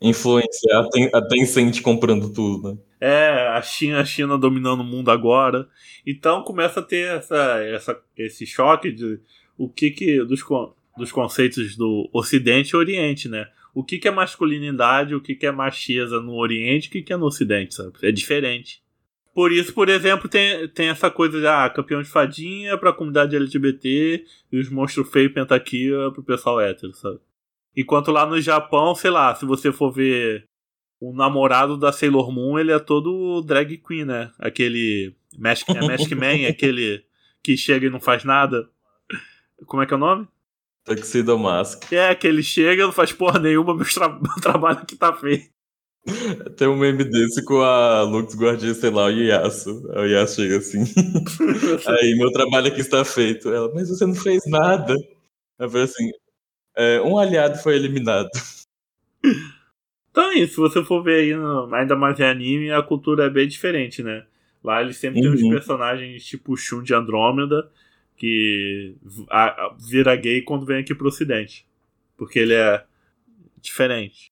[0.00, 0.70] Influência,
[1.12, 2.78] a Tencent comprando tudo, né?
[3.00, 5.68] É, a China, a China dominando o mundo agora.
[6.06, 9.20] Então começa a ter essa, essa, esse choque de
[9.56, 10.44] o que que dos,
[10.96, 13.48] dos conceitos do Ocidente e Oriente, né?
[13.74, 17.12] O que, que é masculinidade, o que, que é macheza no Oriente, o que, que
[17.12, 17.92] é no Ocidente, sabe?
[18.02, 18.82] É diferente.
[19.34, 23.36] Por isso, por exemplo, tem, tem essa coisa de ah, campeão de fadinha pra comunidade
[23.36, 27.20] LGBT e os monstros feios pentaquia pro pessoal hétero, sabe?
[27.76, 30.44] Enquanto lá no Japão, sei lá, se você for ver
[31.00, 34.32] o namorado da Sailor Moon, ele é todo drag queen, né?
[34.40, 37.04] Aquele Mask, é Mask Man, aquele
[37.40, 38.68] que chega e não faz nada.
[39.66, 40.26] Como é que é o nome?
[40.84, 41.92] Tuxedo Mask.
[41.92, 45.50] É, que ele chega, não faz porra nenhuma, meu, tra meu trabalho que tá feito.
[46.56, 49.86] Tem um meme desse com a Lux Guardiã, sei lá, o Yasu.
[49.90, 50.84] O Yasu chega assim.
[51.86, 53.52] Aí, meu trabalho aqui está feito.
[53.52, 54.94] Ela, mas você não fez nada.
[55.58, 56.10] Eu falei assim,
[56.76, 58.30] é, um aliado foi eliminado.
[60.10, 63.26] Então é isso, se você for ver aí, no, ainda mais em anime, a cultura
[63.26, 64.24] é bem diferente, né?
[64.62, 65.36] Lá eles sempre uhum.
[65.36, 67.70] têm uns personagens tipo Shun de Andrômeda,
[68.18, 68.96] que
[69.78, 71.66] vira gay quando vem aqui pro ocidente.
[72.16, 72.84] Porque ele é
[73.60, 74.26] diferente.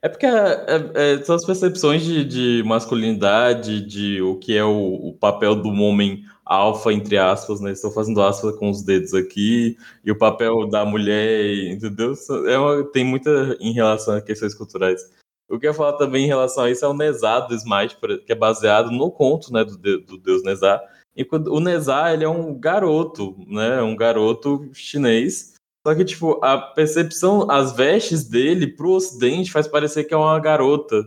[0.00, 4.62] É porque é, é, é são as percepções de, de, masculinidade, de o que é
[4.62, 7.72] o, o papel do homem alfa, entre aspas, né?
[7.72, 12.12] Estou fazendo aspas com os dedos aqui, e o papel da mulher, entendeu?
[12.46, 15.00] É uma, tem muita em relação a questões culturais.
[15.48, 18.32] O que eu falar também em relação a isso é o Nezá do Smite, que
[18.32, 20.82] é baseado no conto né, do, do deus Nezá.
[21.16, 23.80] E o Nezá, ele é um garoto, né?
[23.82, 25.54] Um garoto chinês.
[25.86, 30.40] Só que, tipo, a percepção, as vestes dele pro ocidente faz parecer que é uma
[30.40, 31.04] garota.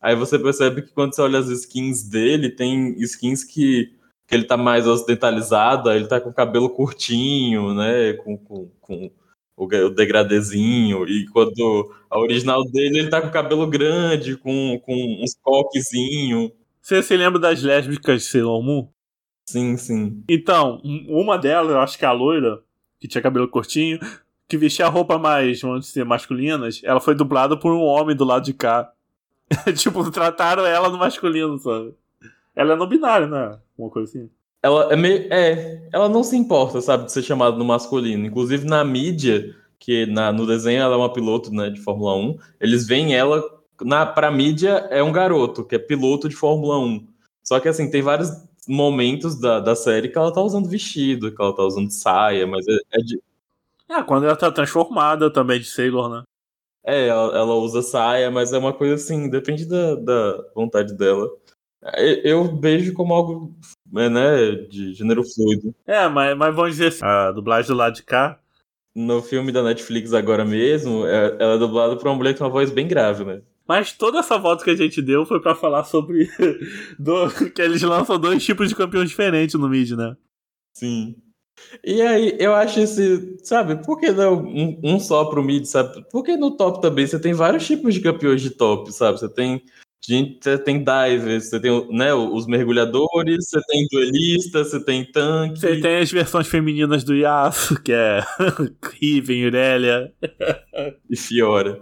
[0.00, 3.92] Aí você percebe que quando você olha as skins dele, tem skins que
[4.32, 8.14] que ele tá mais ocidentalizado, ele tá com cabelo curtinho, né?
[8.14, 9.10] Com, com, com
[9.54, 11.06] o, o degradezinho.
[11.06, 16.50] E quando a original dele, ele tá com cabelo grande, com, com uns coquezinho.
[16.80, 18.88] Você se lembra das lésbicas Sailor Moon?
[19.44, 20.22] Sim, sim.
[20.28, 22.62] Então, uma delas, eu acho que é a loira,
[22.98, 23.98] que tinha cabelo curtinho,
[24.48, 28.44] que vestia roupa mais, vamos dizer, masculinas, ela foi dublada por um homem do lado
[28.44, 28.92] de cá.
[29.76, 31.94] tipo, trataram ela no masculino, sabe?
[32.54, 33.58] Ela é não binária, né?
[33.76, 34.30] Uma coisa assim.
[34.62, 35.32] ela é meio.
[35.32, 38.26] É, ela não se importa, sabe, de ser chamada no masculino.
[38.26, 42.38] Inclusive na mídia, que na, no desenho ela é uma piloto né, de Fórmula 1,
[42.60, 43.42] eles veem ela.
[43.80, 47.06] Na, pra mídia é um garoto, que é piloto de Fórmula 1.
[47.42, 48.30] Só que assim, tem vários
[48.68, 52.66] momentos da, da série que ela tá usando vestido, que ela tá usando saia, mas
[52.68, 53.20] é, é de.
[53.88, 56.22] Ah, quando ela tá transformada também de Sailor, né?
[56.84, 61.28] É, ela, ela usa saia, mas é uma coisa assim, depende da, da vontade dela.
[62.24, 63.54] Eu vejo como algo
[63.90, 65.74] né, de gênero fluido.
[65.86, 68.38] É, mas, mas vamos dizer assim, a dublagem do lado de cá.
[68.94, 72.50] No filme da Netflix agora mesmo, é, ela é dublada por uma mulher com uma
[72.50, 73.42] voz bem grave, né?
[73.66, 76.28] Mas toda essa volta que a gente deu foi para falar sobre
[76.98, 80.16] do, que eles lançam dois tipos de campeões diferentes no mid, né?
[80.74, 81.16] Sim.
[81.84, 86.04] E aí, eu acho esse, sabe, por que não um, um só pro mid, sabe?
[86.10, 89.18] Porque no top também você tem vários tipos de campeões de top, sabe?
[89.18, 89.62] Você tem
[90.04, 95.60] você tem divers, você tem né, os mergulhadores, você tem duelistas, você tem tanque.
[95.60, 98.20] Você tem as versões femininas do Yasuo, que é
[99.00, 100.12] Riven, Irelia.
[101.08, 101.80] e Fiora.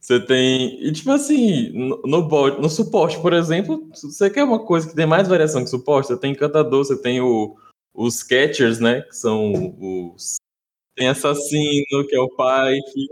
[0.00, 0.84] Você tem.
[0.84, 5.06] E tipo assim, no, no, no suporte, por exemplo, você quer uma coisa que tem
[5.06, 7.56] mais variação que suporte, você tem encantador, você tem o,
[7.94, 9.02] os catchers, né?
[9.02, 9.52] Que são
[10.12, 10.36] os.
[10.96, 13.10] Tem assassino, que é o Pike,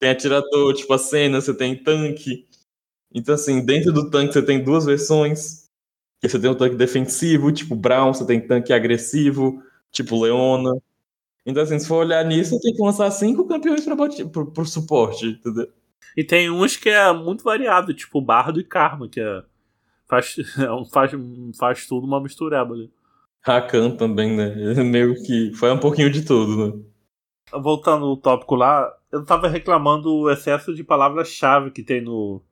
[0.00, 2.46] tem atirador, tipo a cena, você tem tanque.
[3.14, 5.66] Então, assim, dentro do tanque você tem duas versões.
[6.22, 10.72] Você tem um tanque defensivo, tipo Brown, você tem tanque agressivo, tipo Leona.
[11.46, 13.96] Então, assim, se for olhar nisso, tem que lançar cinco campeões para
[14.28, 15.68] pro, pro suporte, entendeu?
[16.16, 19.42] E tem uns que é muito variado, tipo Bardo e Karma, que é,
[20.08, 21.12] faz, é faz,
[21.58, 22.90] faz tudo uma mistureba ali.
[23.42, 24.82] Rakan também, né?
[24.82, 26.82] Meio que foi um pouquinho de tudo, né?
[27.52, 32.42] Voltando ao tópico lá, eu tava reclamando o excesso de palavras-chave que tem no,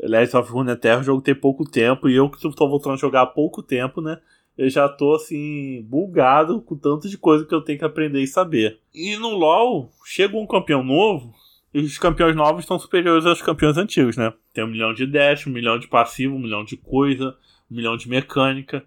[0.00, 3.22] Legends of Runeterra, o jogo tem pouco tempo, e eu que estou voltando a jogar
[3.22, 4.18] há pouco tempo, né?
[4.56, 8.26] Eu já tô assim, bugado com tanto de coisa que eu tenho que aprender e
[8.26, 8.78] saber.
[8.94, 11.34] E no LoL, chega um campeão novo,
[11.72, 14.32] e os campeões novos estão superiores aos campeões antigos, né?
[14.52, 17.36] Tem um milhão de dash, um milhão de passivo, um milhão de coisa,
[17.70, 18.84] um milhão de mecânica.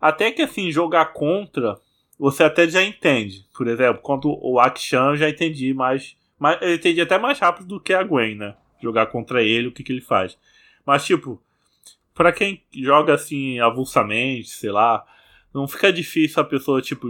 [0.00, 1.78] Até que assim, jogar contra,
[2.18, 3.46] você até já entende.
[3.56, 6.16] Por exemplo, quando o Akshan eu já entendi mais.
[6.38, 8.54] mais eu entendi até mais rápido do que a Gwen, né?
[8.80, 10.38] jogar contra ele, o que, que ele faz.
[10.86, 11.40] Mas, tipo,
[12.18, 15.06] para quem joga assim avulsamente, sei lá,
[15.54, 17.06] não fica difícil a pessoa, tipo,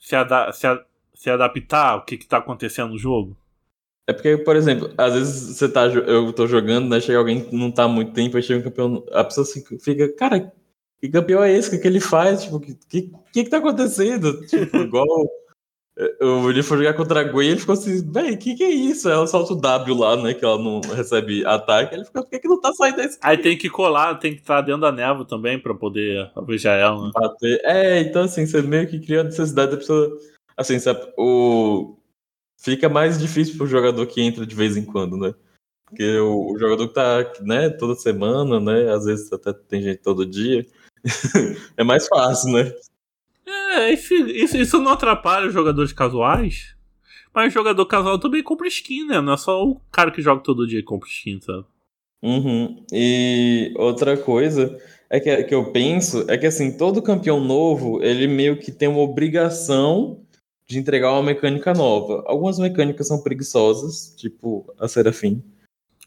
[0.00, 0.82] se, ada se, a
[1.14, 3.36] se adaptar ao que, que tá acontecendo no jogo?
[4.06, 6.98] É porque, por exemplo, às vezes você tá, eu tô jogando, né?
[6.98, 9.46] Chega alguém que não tá há muito tempo, aí chega um campeão, a pessoa
[9.78, 10.50] fica, cara,
[10.98, 11.68] que campeão é esse?
[11.68, 12.44] O que, que ele faz?
[12.44, 14.40] Tipo, o que, que, que, que tá acontecendo?
[14.46, 15.06] Tipo, igual
[16.00, 18.70] ele foi jogar contra a Gwen e ele ficou assim, véi, o que, que é
[18.70, 19.08] isso?
[19.08, 20.32] Ela solta o W lá, né?
[20.32, 21.94] Que ela não recebe ataque.
[21.94, 23.18] Ele ficou, por que, que não tá saindo desse?
[23.20, 27.04] Aí tem que colar, tem que estar dentro da névoa também pra poder alvejar ela,
[27.04, 27.10] né?
[27.12, 27.60] Bater.
[27.64, 30.16] É, então assim, você meio que cria a necessidade da pessoa.
[30.56, 31.96] Assim, sabe, o.
[32.60, 35.34] Fica mais difícil pro jogador que entra de vez em quando, né?
[35.84, 38.92] Porque o, o jogador que tá, né, toda semana, né?
[38.92, 40.64] Às vezes até tem gente todo dia.
[41.76, 42.72] é mais fácil, né?
[43.48, 46.76] É, isso, isso não atrapalha os jogadores casuais.
[47.34, 49.20] Mas jogador casual também compra skin, né?
[49.20, 51.64] Não é só o cara que joga todo dia que compra skin, sabe?
[52.22, 52.84] Uhum.
[52.92, 54.76] E outra coisa
[55.08, 58.88] é que, que eu penso é que assim, todo campeão novo, ele meio que tem
[58.88, 60.20] uma obrigação
[60.66, 62.22] de entregar uma mecânica nova.
[62.26, 65.42] Algumas mecânicas são preguiçosas, tipo a Serafim.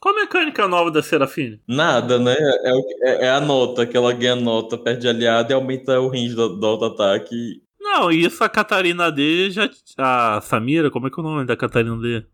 [0.01, 1.61] Qual a mecânica nova da Serafine?
[1.67, 2.35] Nada, né?
[2.35, 2.71] É,
[3.03, 6.57] é, é, a nota, que ela ganha nota, perde aliado e aumenta o range do,
[6.57, 7.61] do auto-ataque.
[7.79, 9.69] Não, isso a Catarina D já.
[9.99, 12.25] A Samira, como é que é o nome da Catarina D?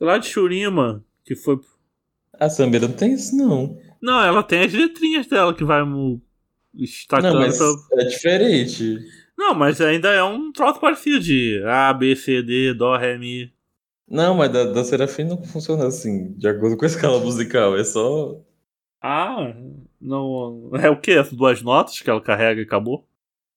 [0.00, 1.60] Lá de Shurima, que foi.
[2.40, 3.78] A Samira não tem isso, não.
[4.00, 5.82] Não, ela tem as letrinhas dela que vai
[6.72, 7.34] destacando.
[7.34, 8.02] Não, mas pra...
[8.02, 8.98] é diferente.
[9.36, 13.53] Não, mas ainda é um troço parecido de A, B, C, D, Dó, Ré, Mi.
[14.14, 17.82] Não, mas da, da Serafim não funciona assim, de acordo com a escala musical, é
[17.82, 18.40] só.
[19.02, 19.52] Ah,
[20.00, 20.70] não.
[20.80, 21.14] É o quê?
[21.14, 23.04] As duas notas que ela carrega e acabou?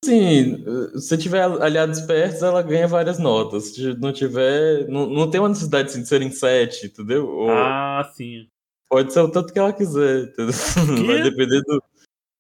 [0.04, 0.66] Sim,
[0.96, 3.76] se tiver aliados perto, ela ganha várias notas.
[3.76, 4.88] Se não tiver.
[4.88, 7.30] Não, não tem uma necessidade assim, de serem sete, entendeu?
[7.30, 7.52] Ou...
[7.52, 8.48] Ah, sim.
[8.90, 11.06] Pode ser o tanto que ela quiser, entendeu?
[11.06, 11.84] Vai depender do.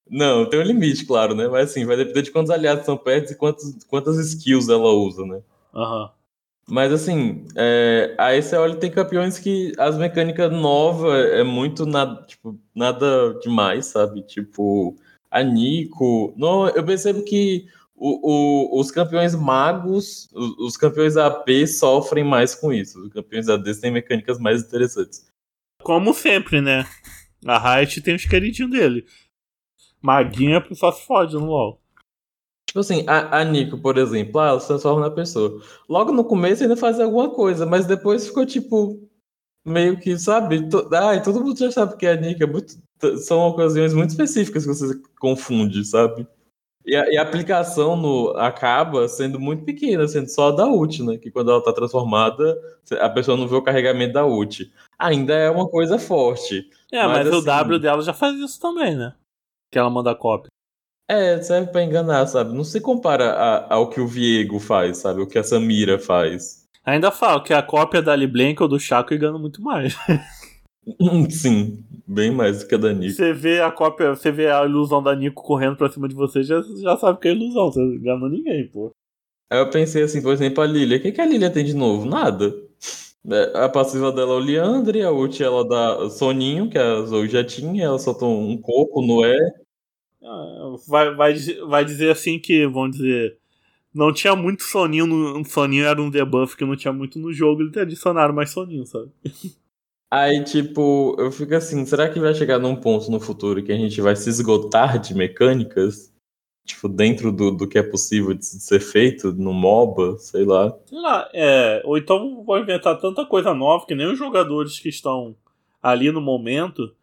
[0.09, 1.47] Não, tem um limite, claro, né?
[1.47, 5.23] Mas assim, vai depender de quantos aliados são perto e quantos, quantas skills ela usa,
[5.23, 5.39] né?
[5.75, 6.03] Aham.
[6.03, 6.16] Uhum.
[6.69, 12.59] Mas assim, é, você olha tem campeões que as mecânicas novas é muito nada, tipo,
[12.75, 14.21] nada demais, sabe?
[14.23, 14.95] Tipo,
[15.31, 16.33] a Nico.
[16.35, 22.53] Não, eu percebo que o, o, os campeões magos, os, os, campeões AP sofrem mais
[22.53, 22.99] com isso.
[23.01, 25.25] Os campeões AD têm mecânicas mais interessantes.
[25.81, 26.85] Como sempre, né?
[27.45, 29.05] A Riot tem os queridinhos dele.
[30.01, 31.81] Maguinha só se fode no LoL.
[32.67, 35.61] Tipo assim, a, a Nico, por exemplo, ah, ela se transforma na pessoa.
[35.87, 39.01] Logo no começo ainda fazia alguma coisa, mas depois ficou tipo.
[39.65, 40.69] Meio que, sabe?
[40.69, 42.75] To, ai, todo mundo já sabe que a Nico é muito.
[43.17, 46.27] São ocasiões muito específicas que você confunde, sabe?
[46.85, 51.17] E a, e a, aplicação no, acaba sendo muito pequena, sendo só da ult, né?
[51.17, 52.57] Que quando ela tá transformada,
[53.01, 54.71] a pessoa não vê o carregamento da ult.
[54.97, 56.69] Ainda é uma coisa forte.
[56.89, 59.13] É, mas, mas assim, o W dela já faz isso também, né?
[59.69, 60.49] Que ela manda cópia.
[61.09, 62.53] É, serve pra enganar, sabe?
[62.53, 65.21] Não se compara a, ao que o Viego faz, sabe?
[65.21, 66.67] O que a Samira faz.
[66.83, 69.95] Ainda falo que a cópia da Liblank ou do Chaco engana muito mais.
[71.29, 73.13] Sim, bem mais do que a da Nico.
[73.13, 76.43] Você vê a cópia, você vê a ilusão da Nico correndo pra cima de você,
[76.43, 78.91] já, já sabe que é ilusão, você enganou ninguém, pô.
[79.49, 80.97] Aí eu pensei assim, por exemplo, a Lilia.
[80.97, 82.05] O que, que a Lilia tem de novo?
[82.05, 82.53] Nada.
[83.29, 87.27] É, a passiva dela é o Leandre, a ult ela dá Soninho, que a Zoe
[87.27, 89.37] já tinha, ela solta um coco no E.
[90.23, 91.35] Ah, vai, vai,
[91.67, 93.37] vai dizer assim que, vamos dizer,
[93.93, 95.43] não tinha muito soninho no.
[95.45, 99.11] Soninho era um debuff que não tinha muito no jogo, eles adicionaram mais soninho, sabe?
[100.09, 103.75] Aí, tipo, eu fico assim, será que vai chegar num ponto no futuro que a
[103.75, 106.13] gente vai se esgotar de mecânicas?
[106.65, 110.73] Tipo, dentro do, do que é possível de ser feito no MOBA, sei lá.
[110.85, 111.81] Sei lá, é.
[111.83, 115.35] Ou então vão inventar tanta coisa nova que nem os jogadores que estão
[115.81, 116.93] ali no momento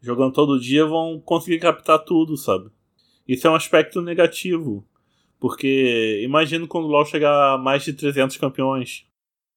[0.00, 2.70] jogando todo dia, vão conseguir captar tudo, sabe?
[3.26, 4.86] Isso é um aspecto negativo.
[5.38, 9.04] Porque imagino quando o LoL chegar a mais de 300 campeões.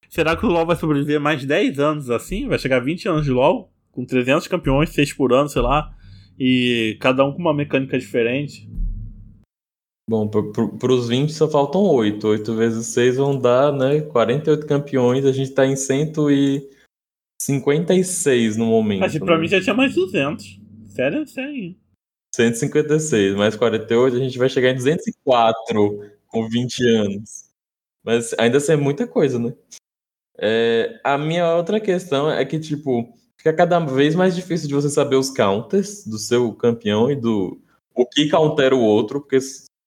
[0.09, 2.47] Será que o LoL vai sobreviver mais 10 anos assim?
[2.47, 3.71] Vai chegar a 20 anos de LoL?
[3.91, 5.95] Com 300 campeões, 6 por ano, sei lá.
[6.37, 8.67] E cada um com uma mecânica diferente.
[10.09, 12.27] Bom, para os 20 só faltam 8.
[12.27, 14.01] 8 vezes 6 vão dar, né?
[14.01, 15.25] 48 campeões.
[15.25, 16.67] A gente tá em 100 e
[17.41, 19.01] 56 no momento.
[19.01, 19.41] Mas pra né?
[19.41, 20.59] mim já tinha mais 200.
[20.87, 21.75] Sério, sério.
[22.35, 27.49] 156, mais 48, a gente vai chegar em 204 com 20 anos.
[28.03, 29.53] Mas ainda assim é muita coisa, né?
[30.37, 34.89] É, a minha outra questão é que, tipo, fica cada vez mais difícil de você
[34.89, 37.61] saber os counters do seu campeão e do
[37.93, 39.39] o que countera o outro, porque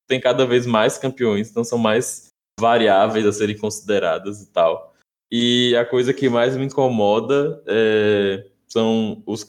[0.07, 2.29] tem cada vez mais campeões, então são mais
[2.61, 4.92] variáveis a serem consideradas e tal.
[5.35, 9.47] E a coisa que mais me incomoda é, são os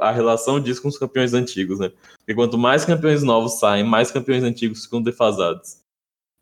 [0.00, 1.90] a relação disso com os campeões antigos, né?
[2.18, 5.78] Porque quanto mais campeões novos saem, mais campeões antigos ficam defasados.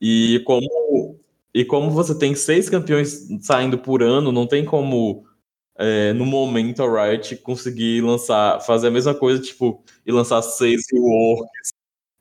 [0.01, 1.21] E como,
[1.55, 5.25] e como você tem seis campeões saindo por ano, não tem como
[5.79, 10.83] é, no momento a Riot conseguir lançar, fazer a mesma coisa, tipo, e lançar seis
[10.93, 11.71] reworks.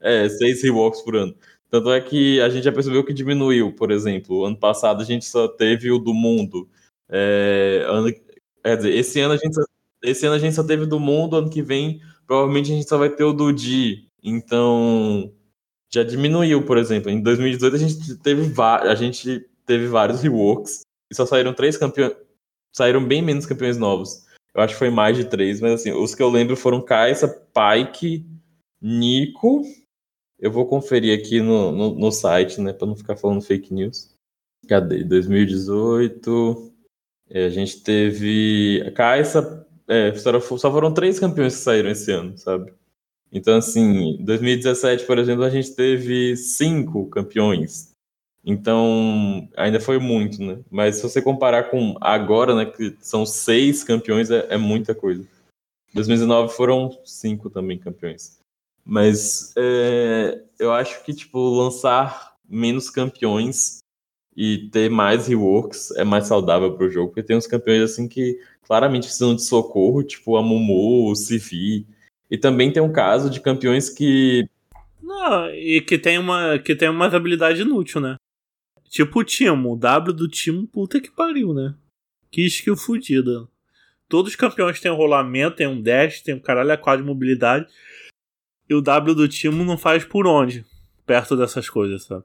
[0.01, 1.36] É, seis reworks por ano.
[1.69, 4.45] Tanto é que a gente já percebeu que diminuiu, por exemplo.
[4.45, 6.67] Ano passado a gente só teve o do mundo.
[7.08, 8.12] É, ano,
[8.63, 9.62] quer dizer, esse ano, a gente só,
[10.03, 12.95] esse ano a gente só teve do mundo, ano que vem provavelmente a gente só
[12.95, 14.08] vai ter o do Di.
[14.23, 15.34] Então
[15.91, 17.10] já diminuiu, por exemplo.
[17.10, 22.13] Em 2018 a gente teve, a gente teve vários reworks e só saíram três campeões.
[22.71, 24.27] Saíram bem menos campeões novos.
[24.53, 27.27] Eu acho que foi mais de três, mas assim, os que eu lembro foram Kaisa,
[27.27, 28.23] Pike,
[28.79, 29.63] Nico
[30.39, 34.10] eu vou conferir aqui no, no, no site, né, para não ficar falando fake news.
[34.67, 35.04] Cadê?
[35.04, 36.71] 2018.
[37.30, 38.84] É, a gente teve.
[38.88, 39.65] A Caixa.
[39.88, 42.71] É, só foram três campeões que saíram esse ano, sabe?
[43.32, 47.91] Então, assim, 2017, por exemplo, a gente teve cinco campeões.
[48.45, 50.60] Então, ainda foi muito, né?
[50.69, 55.28] Mas se você comparar com agora, né, que são seis campeões, é, é muita coisa.
[55.93, 58.38] 2019 foram cinco também campeões.
[58.89, 63.78] Mas é, eu acho que, tipo, lançar menos campeões
[64.36, 68.39] e ter mais reworks é mais saudável pro jogo, porque tem uns campeões assim que
[68.63, 71.86] claramente precisam de socorro, tipo a Mumu, o Civi.
[72.32, 74.49] E também tem um caso de campeões que.
[75.04, 78.15] Não, e que tem uma que tem umas habilidades inúteis, né?
[78.89, 81.75] Tipo o Timo, o W do Timo, puta que pariu, né?
[82.32, 83.47] Que skill fodida.
[84.08, 87.08] Todos os campeões têm um rolamento, tem um dash, tem um caralho a quadro de
[87.08, 87.67] mobilidade.
[88.69, 90.63] E o W do Timo não faz por onde,
[91.05, 92.23] perto dessas coisas, sabe?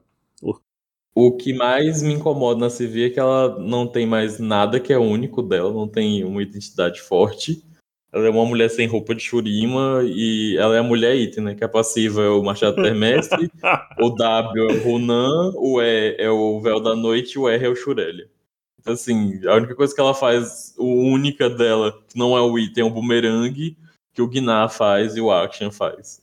[1.17, 4.91] O que mais me incomoda na CV é que ela não tem mais nada que
[4.91, 7.63] é único dela, não tem uma identidade forte.
[8.11, 11.55] Ela é uma mulher sem roupa de Shurima e ela é a mulher item, né?
[11.55, 13.49] Que a passiva é o Machado Termestre,
[13.97, 17.65] o W é o Runan, o E é o Véu da Noite e o R
[17.65, 18.29] é o Shurelia.
[18.77, 22.59] Então, assim, a única coisa que ela faz, o única dela, que não é o
[22.59, 23.77] item, é o bumerangue,
[24.15, 26.21] que o Gnar faz e o Action faz.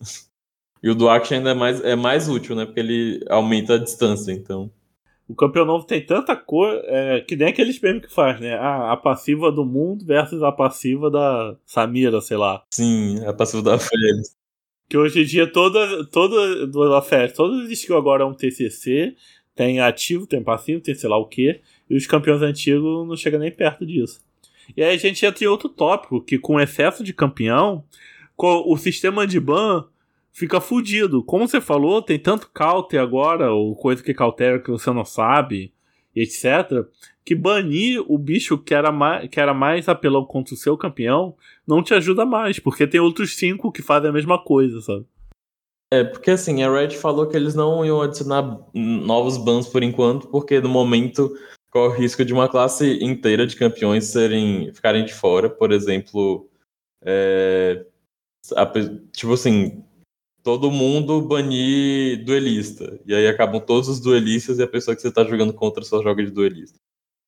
[0.82, 2.64] E o do Action ainda é mais, é mais útil, né?
[2.64, 4.68] Porque ele aumenta a distância, então.
[5.28, 8.54] O campeão novo tem tanta cor é, que nem aqueles prêmios que faz, né?
[8.54, 12.64] Ah, a passiva do mundo versus a passiva da Samira, sei lá.
[12.70, 14.36] Sim, a passiva da Fênix.
[14.88, 19.14] Que hoje em dia toda, toda do festa, todas as skills agora é um TCC,
[19.54, 23.38] tem ativo, tem passivo, tem sei lá o que, e os campeões antigos não chegam
[23.38, 24.20] nem perto disso.
[24.76, 27.84] E aí a gente entra em outro tópico, que com excesso de campeão,
[28.36, 29.84] o sistema de ban
[30.32, 31.22] fica fudido.
[31.22, 35.72] Como você falou, tem tanto counter agora, ou coisa que cautera que você não sabe,
[36.14, 36.86] etc.,
[37.24, 41.36] que banir o bicho que era mais, que era mais apelão contra o seu campeão
[41.66, 45.06] não te ajuda mais, porque tem outros cinco que fazem a mesma coisa, sabe?
[45.92, 50.26] É, porque assim, a Red falou que eles não iam adicionar novos bans por enquanto,
[50.28, 51.32] porque no momento
[51.72, 56.48] corre o risco de uma classe inteira de campeões serem ficarem de fora, por exemplo,
[57.02, 57.86] é,
[58.54, 58.66] a,
[59.10, 59.82] tipo assim,
[60.42, 63.00] todo mundo banir duelista.
[63.06, 66.02] E aí acabam todos os duelistas e a pessoa que você tá jogando contra só
[66.02, 66.78] joga de duelista.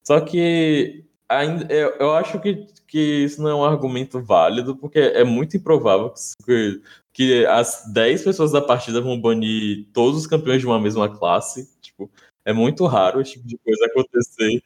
[0.06, 4.98] Só que ainda, eu, eu acho que, que isso não é um argumento válido, porque
[4.98, 6.12] é muito improvável
[6.44, 6.82] que,
[7.14, 11.70] que as 10 pessoas da partida vão banir todos os campeões de uma mesma classe.
[11.80, 12.10] Tipo,
[12.44, 14.62] é muito raro esse tipo de coisa acontecer.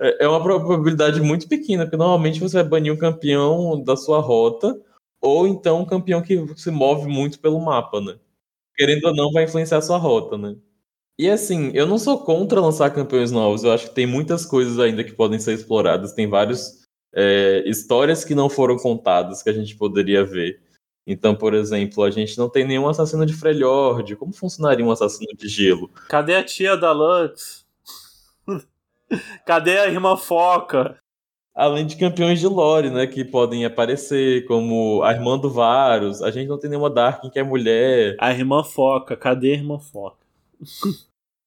[0.00, 4.20] É, é uma probabilidade muito pequena, porque normalmente você vai banir um campeão da sua
[4.20, 4.78] rota
[5.20, 8.16] ou então um campeão que se move muito pelo mapa, né?
[8.76, 10.56] Querendo ou não, vai influenciar a sua rota, né?
[11.18, 14.78] E assim, eu não sou contra lançar campeões novos, eu acho que tem muitas coisas
[14.78, 16.82] ainda que podem ser exploradas, tem várias
[17.14, 20.60] é, histórias que não foram contadas que a gente poderia ver.
[21.06, 24.16] Então, por exemplo, a gente não tem nenhum assassino de Freljord.
[24.16, 25.88] Como funcionaria um assassino de gelo?
[26.08, 27.64] Cadê a tia da Lux?
[29.46, 30.98] Cadê a irmã Foca?
[31.56, 36.20] além de campeões de lore, né, que podem aparecer, como a irmã do Varus.
[36.20, 38.14] A gente não tem nenhuma Darkin que é mulher.
[38.20, 40.18] A irmã Foca, cadê a irmã Foca?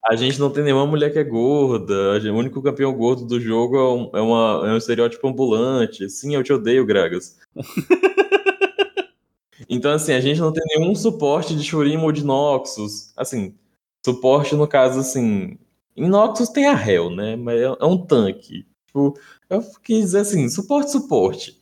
[0.05, 2.19] a gente não tem nenhuma mulher que é gorda.
[2.33, 6.09] O único campeão gordo do jogo é um, é uma, é um estereótipo ambulante.
[6.09, 7.37] Sim, eu te odeio, Gragas.
[9.69, 13.13] então, assim, a gente não tem nenhum suporte de Shurima ou de Noxus.
[13.15, 13.55] Assim,
[14.05, 15.57] suporte no caso, assim.
[15.95, 17.35] Em Noxus tem a Hell, né?
[17.35, 18.65] Mas é, é um tanque.
[18.87, 19.13] Tipo,
[19.49, 21.58] eu quis dizer assim, suporte, suporte.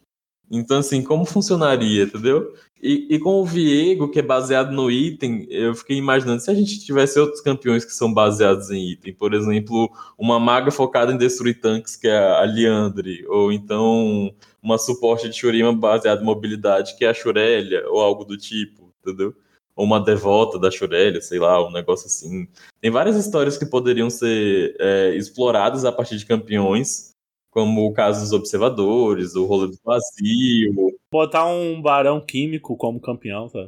[0.50, 2.54] Então, assim, como funcionaria, entendeu?
[2.82, 6.54] E, e, com o Viego, que é baseado no item, eu fiquei imaginando se a
[6.54, 9.14] gente tivesse outros campeões que são baseados em item.
[9.14, 13.26] Por exemplo, uma maga focada em destruir tanques, que é a Liandre.
[13.28, 14.32] Ou então
[14.62, 18.94] uma suporte de Shurima baseada em mobilidade, que é a Shurelia, ou algo do tipo,
[19.02, 19.34] entendeu?
[19.76, 22.48] Ou uma devota da Shurelia, sei lá, um negócio assim.
[22.80, 27.17] Tem várias histórias que poderiam ser é, exploradas a partir de campeões
[27.58, 30.96] como o caso dos observadores, o rolo do vazio.
[31.12, 33.66] Botar um barão químico como campeão, sabe?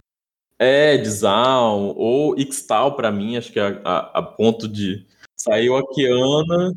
[0.60, 5.88] É, Dizal, ou Ixtal para mim, acho que é a, a, ponto de sair o
[5.88, 6.72] Kiana.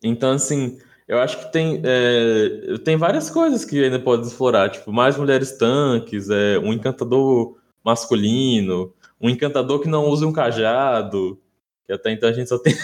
[0.00, 0.78] Então, assim,
[1.08, 5.58] eu acho que tem, é, tem várias coisas que ainda pode explorar, tipo, mais mulheres
[5.58, 11.36] tanques, é, um encantador masculino, um encantador que não use um cajado,
[11.84, 12.76] que até então a gente só tem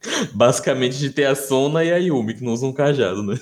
[0.34, 3.36] Basicamente de ter a Sona e a Yumi, que não usam cajado, né?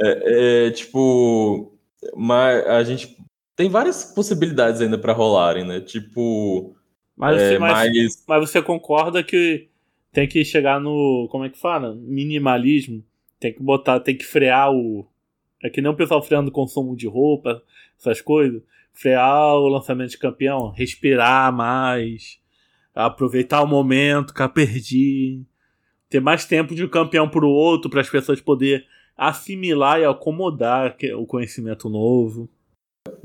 [0.00, 1.74] É, é, tipo.
[2.16, 3.16] Mas a gente
[3.56, 5.80] tem várias possibilidades ainda para rolarem, né?
[5.80, 6.76] Tipo.
[7.16, 8.24] Mas é, mas, mais...
[8.26, 9.68] mas você concorda que
[10.12, 11.28] tem que chegar no.
[11.30, 11.94] Como é que fala?
[11.94, 13.04] Minimalismo.
[13.40, 15.06] Tem que botar, tem que frear o.
[15.62, 17.62] É que nem o pessoal freando o consumo de roupa,
[17.98, 18.62] essas coisas.
[18.92, 22.37] Frear o lançamento de campeão, respirar mais
[23.06, 25.42] aproveitar o momento, que perdi,
[26.10, 28.84] ter mais tempo de um campeão para o outro, para as pessoas poder
[29.16, 32.48] assimilar e acomodar o conhecimento novo.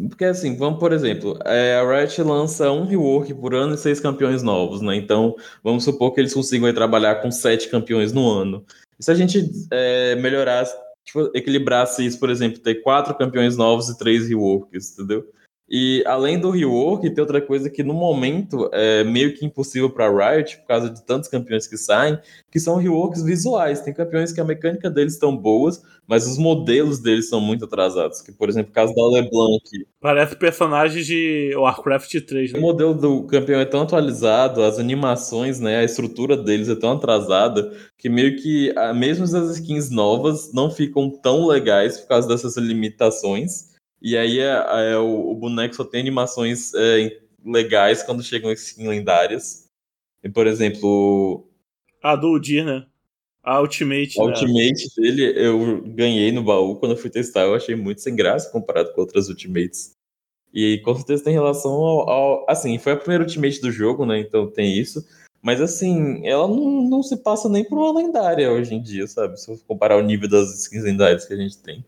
[0.09, 3.99] Porque assim, vamos por exemplo, é, a Riot lança um rework por ano e seis
[3.99, 4.95] campeões novos, né?
[4.95, 8.65] Então, vamos supor que eles consigam trabalhar com sete campeões no ano.
[8.99, 10.65] E se a gente é, melhorar,
[11.03, 15.27] tipo, equilibrasse isso, por exemplo, ter quatro campeões novos e três reworks, entendeu?
[15.69, 20.35] E além do rework, tem outra coisa que no momento é meio que impossível para
[20.35, 22.19] Riot, por causa de tantos campeões que saem,
[22.51, 23.81] que são reworks visuais.
[23.81, 28.21] Tem campeões que a mecânica deles estão boas, mas os modelos deles são muito atrasados.
[28.21, 29.63] Que, por exemplo, o caso da LeBlanc.
[30.01, 32.53] Parece personagem de Warcraft 3.
[32.53, 32.59] Né?
[32.59, 36.91] O modelo do campeão é tão atualizado, as animações, né, a estrutura deles é tão
[36.91, 42.57] atrasada, que meio que, mesmo as skins novas, não ficam tão legais por causa dessas
[42.57, 43.72] limitações.
[44.03, 48.85] E aí é, é o, o, boneco só tem animações é, legais quando chegam skins
[48.85, 49.69] lendárias.
[50.21, 51.47] E, por exemplo.
[52.01, 52.85] A do Udir, né?
[53.41, 54.19] A Ultimate.
[54.19, 54.29] A né?
[54.29, 57.43] Ultimate dele eu ganhei no baú quando eu fui testar.
[57.43, 59.95] Eu achei muito sem graça comparado com outras Ultimates.
[60.53, 64.19] E com certeza tem relação ao, ao, Assim, foi a primeira Ultimate do jogo, né?
[64.19, 65.05] Então tem isso.
[65.41, 69.39] Mas assim, ela não, não se passa nem por uma lendária hoje em dia, sabe?
[69.39, 71.83] Se eu comparar o nível das skins lendárias que a gente tem.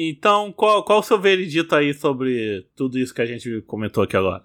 [0.00, 4.16] Então, qual, qual o seu veredito aí sobre tudo isso que a gente comentou aqui
[4.16, 4.42] agora?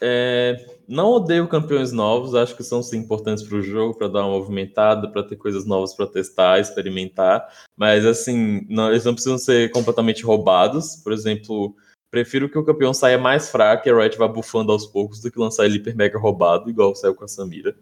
[0.00, 0.56] É,
[0.88, 4.38] não odeio campeões novos, acho que são sim importantes para o jogo, para dar uma
[4.38, 7.48] movimentada, para ter coisas novas para testar, experimentar.
[7.76, 10.96] Mas assim, não, eles não precisam ser completamente roubados.
[10.96, 11.74] Por exemplo,
[12.08, 15.30] prefiro que o campeão saia mais fraco e a Riot vá bufando aos poucos do
[15.30, 17.76] que lançar ele hiper mega roubado, igual saiu com a Samira.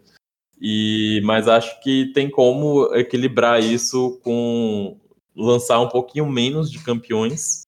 [0.59, 4.97] E, mas acho que tem como equilibrar isso com
[5.35, 7.63] lançar um pouquinho menos de campeões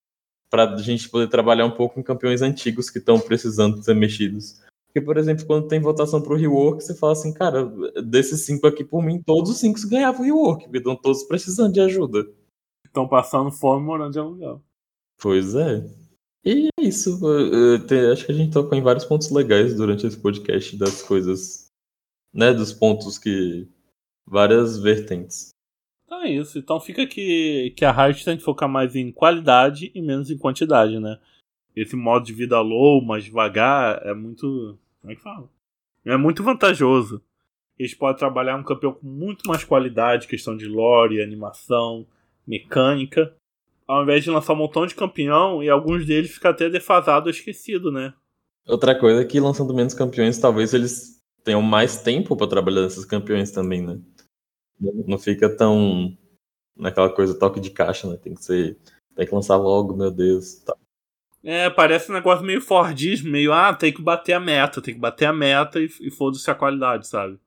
[0.49, 4.61] para a gente poder trabalhar um pouco em campeões antigos que estão precisando ser mexidos.
[4.88, 7.66] Porque, por exemplo, quando tem votação para o rework, você fala assim, cara,
[8.01, 11.82] desses cinco aqui, por mim, todos os cinco ganhavam rework, porque estão todos precisando de
[11.82, 12.26] ajuda.
[12.86, 14.63] Estão passando fome morando de aluguel.
[15.22, 15.86] Pois é.
[16.45, 17.20] E é isso.
[18.13, 21.68] Acho que a gente tocou em vários pontos legais durante esse podcast das coisas,
[22.34, 22.53] né?
[22.53, 23.68] Dos pontos que.
[24.26, 25.55] várias vertentes.
[26.16, 26.57] Então é isso.
[26.57, 30.38] Então fica que, que a Riot tem que focar mais em qualidade e menos em
[30.38, 31.20] quantidade, né?
[31.76, 34.78] Esse modo de vida low, mais devagar, é muito.
[35.01, 35.49] Como é que fala?
[36.05, 37.22] É muito vantajoso.
[37.78, 42.07] Eles podem trabalhar um campeão com muito mais qualidade, questão de lore, animação,
[42.47, 43.34] mecânica,
[43.86, 47.32] ao invés de lançar um montão de campeão e alguns deles ficar até defasado ou
[47.32, 48.13] esquecido, né?
[48.66, 53.03] Outra coisa é que lançando menos campeões, talvez eles tenham mais tempo para trabalhar nesses
[53.03, 53.99] campeões também, né?
[54.80, 56.15] Não fica tão
[56.76, 58.17] naquela coisa toque de caixa, né?
[58.17, 58.78] Tem que ser.
[59.15, 60.55] Tem que lançar logo, meu Deus.
[60.55, 60.76] Tá.
[61.43, 64.99] É, parece um negócio meio Fordismo, meio, ah, tem que bater a meta, tem que
[64.99, 67.38] bater a meta e, e foda-se a qualidade, sabe?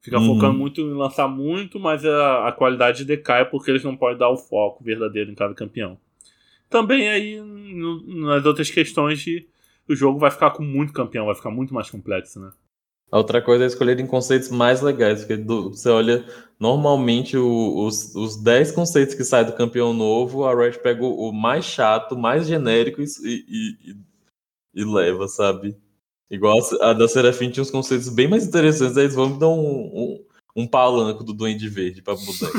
[0.00, 0.34] Fica uhum.
[0.34, 4.30] focando muito em lançar muito, mas a, a qualidade decai porque eles não podem dar
[4.30, 5.98] o foco verdadeiro em cada campeão.
[6.68, 9.46] Também aí, no, nas outras questões de
[9.86, 12.50] o jogo vai ficar com muito campeão, vai ficar muito mais complexo, né?
[13.12, 16.24] A outra coisa é escolher em conceitos mais legais, porque do, você olha,
[16.58, 21.28] normalmente o, os, os 10 conceitos que saem do campeão novo, a Red pega o,
[21.28, 23.96] o mais chato, mais genérico e, e, e,
[24.76, 25.76] e, leva, sabe?
[26.30, 29.50] Igual a da Serafim tinha uns conceitos bem mais interessantes, aí eles vão me dar
[29.50, 30.24] um, um,
[30.56, 32.50] um palanco do Duende Verde pra mudar.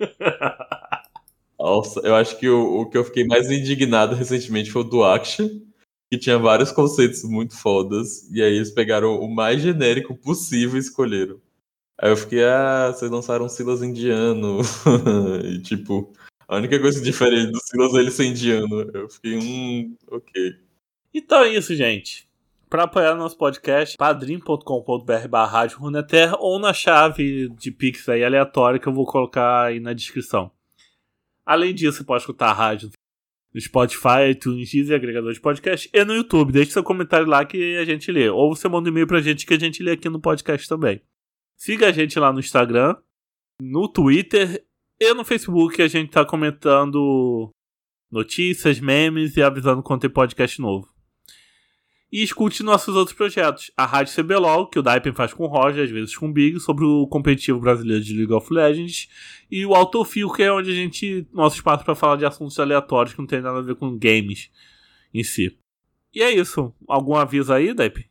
[1.56, 5.04] Nossa, eu acho que o, o que eu fiquei mais indignado recentemente foi o do
[5.04, 5.48] Action
[6.10, 10.80] que tinha vários conceitos muito fodas, e aí eles pegaram o mais genérico possível e
[10.80, 11.40] escolheram.
[12.00, 14.60] Aí eu fiquei, ah, vocês lançaram Silas indiano.
[15.44, 16.12] e tipo,
[16.46, 18.90] a única coisa diferente do Silas é ele ser indiano.
[18.94, 20.54] Eu fiquei, hum, ok.
[21.12, 22.28] Então é isso, gente.
[22.70, 25.66] Para apoiar nosso podcast, padrim.com.br barra
[26.38, 30.50] ou na chave de Pix aí aleatória que eu vou colocar aí na descrição.
[31.44, 32.90] Além disso, você pode escutar a rádio
[33.58, 36.52] no Spotify, iTunes, e agregador de podcast e no YouTube.
[36.52, 38.30] Deixe seu comentário lá que a gente lê.
[38.30, 41.02] Ou você manda um e-mail pra gente que a gente lê aqui no podcast também.
[41.56, 42.94] Siga a gente lá no Instagram,
[43.60, 44.64] no Twitter
[45.00, 45.82] e no Facebook.
[45.82, 47.50] A gente tá comentando
[48.10, 50.88] notícias, memes e avisando quando tem podcast novo.
[52.10, 53.70] E escute nossos outros projetos.
[53.76, 56.58] A Rádio CBLOL, que o Daipen faz com o Roger, às vezes com o Big,
[56.58, 59.08] sobre o competitivo brasileiro de League of Legends.
[59.50, 61.26] E o Autofil, que é onde a gente.
[61.32, 64.50] nosso espaço para falar de assuntos aleatórios que não tem nada a ver com games
[65.12, 65.58] em si.
[66.14, 66.72] E é isso.
[66.88, 68.04] Algum aviso aí, Daipen?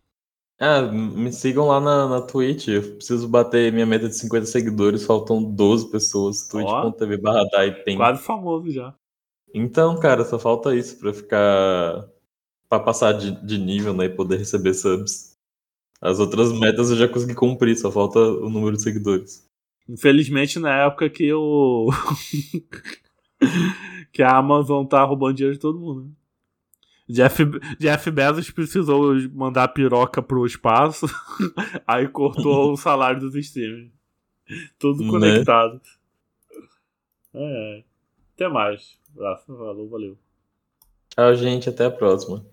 [0.59, 2.67] Ah, me sigam lá na, na Twitch.
[2.67, 6.47] Eu preciso bater minha meta de 50 seguidores, faltam 12 pessoas.
[6.47, 7.45] twitch.tv barra
[7.95, 8.93] Quase famoso já.
[9.53, 12.07] Então, cara, só falta isso pra ficar
[12.69, 15.37] para passar de, de nível, né, e poder receber subs.
[16.01, 19.47] As outras metas eu já consegui cumprir, só falta o número de seguidores.
[19.89, 21.89] Infelizmente, na época que o.
[24.11, 26.05] que a Amazon tá roubando dinheiro de todo mundo.
[26.05, 26.11] Né?
[27.09, 27.41] Jeff,
[27.79, 31.05] Jeff Bezos precisou mandar piroca pro espaço,
[31.87, 33.89] aí cortou o salário dos streamers.
[34.77, 35.09] Tudo né?
[35.09, 35.81] conectado.
[37.33, 37.41] Né?
[37.79, 37.83] É.
[38.35, 38.99] Até mais.
[39.15, 40.17] Abraço, valeu, valeu.
[41.09, 41.69] Tchau, gente.
[41.69, 42.45] Até a próxima.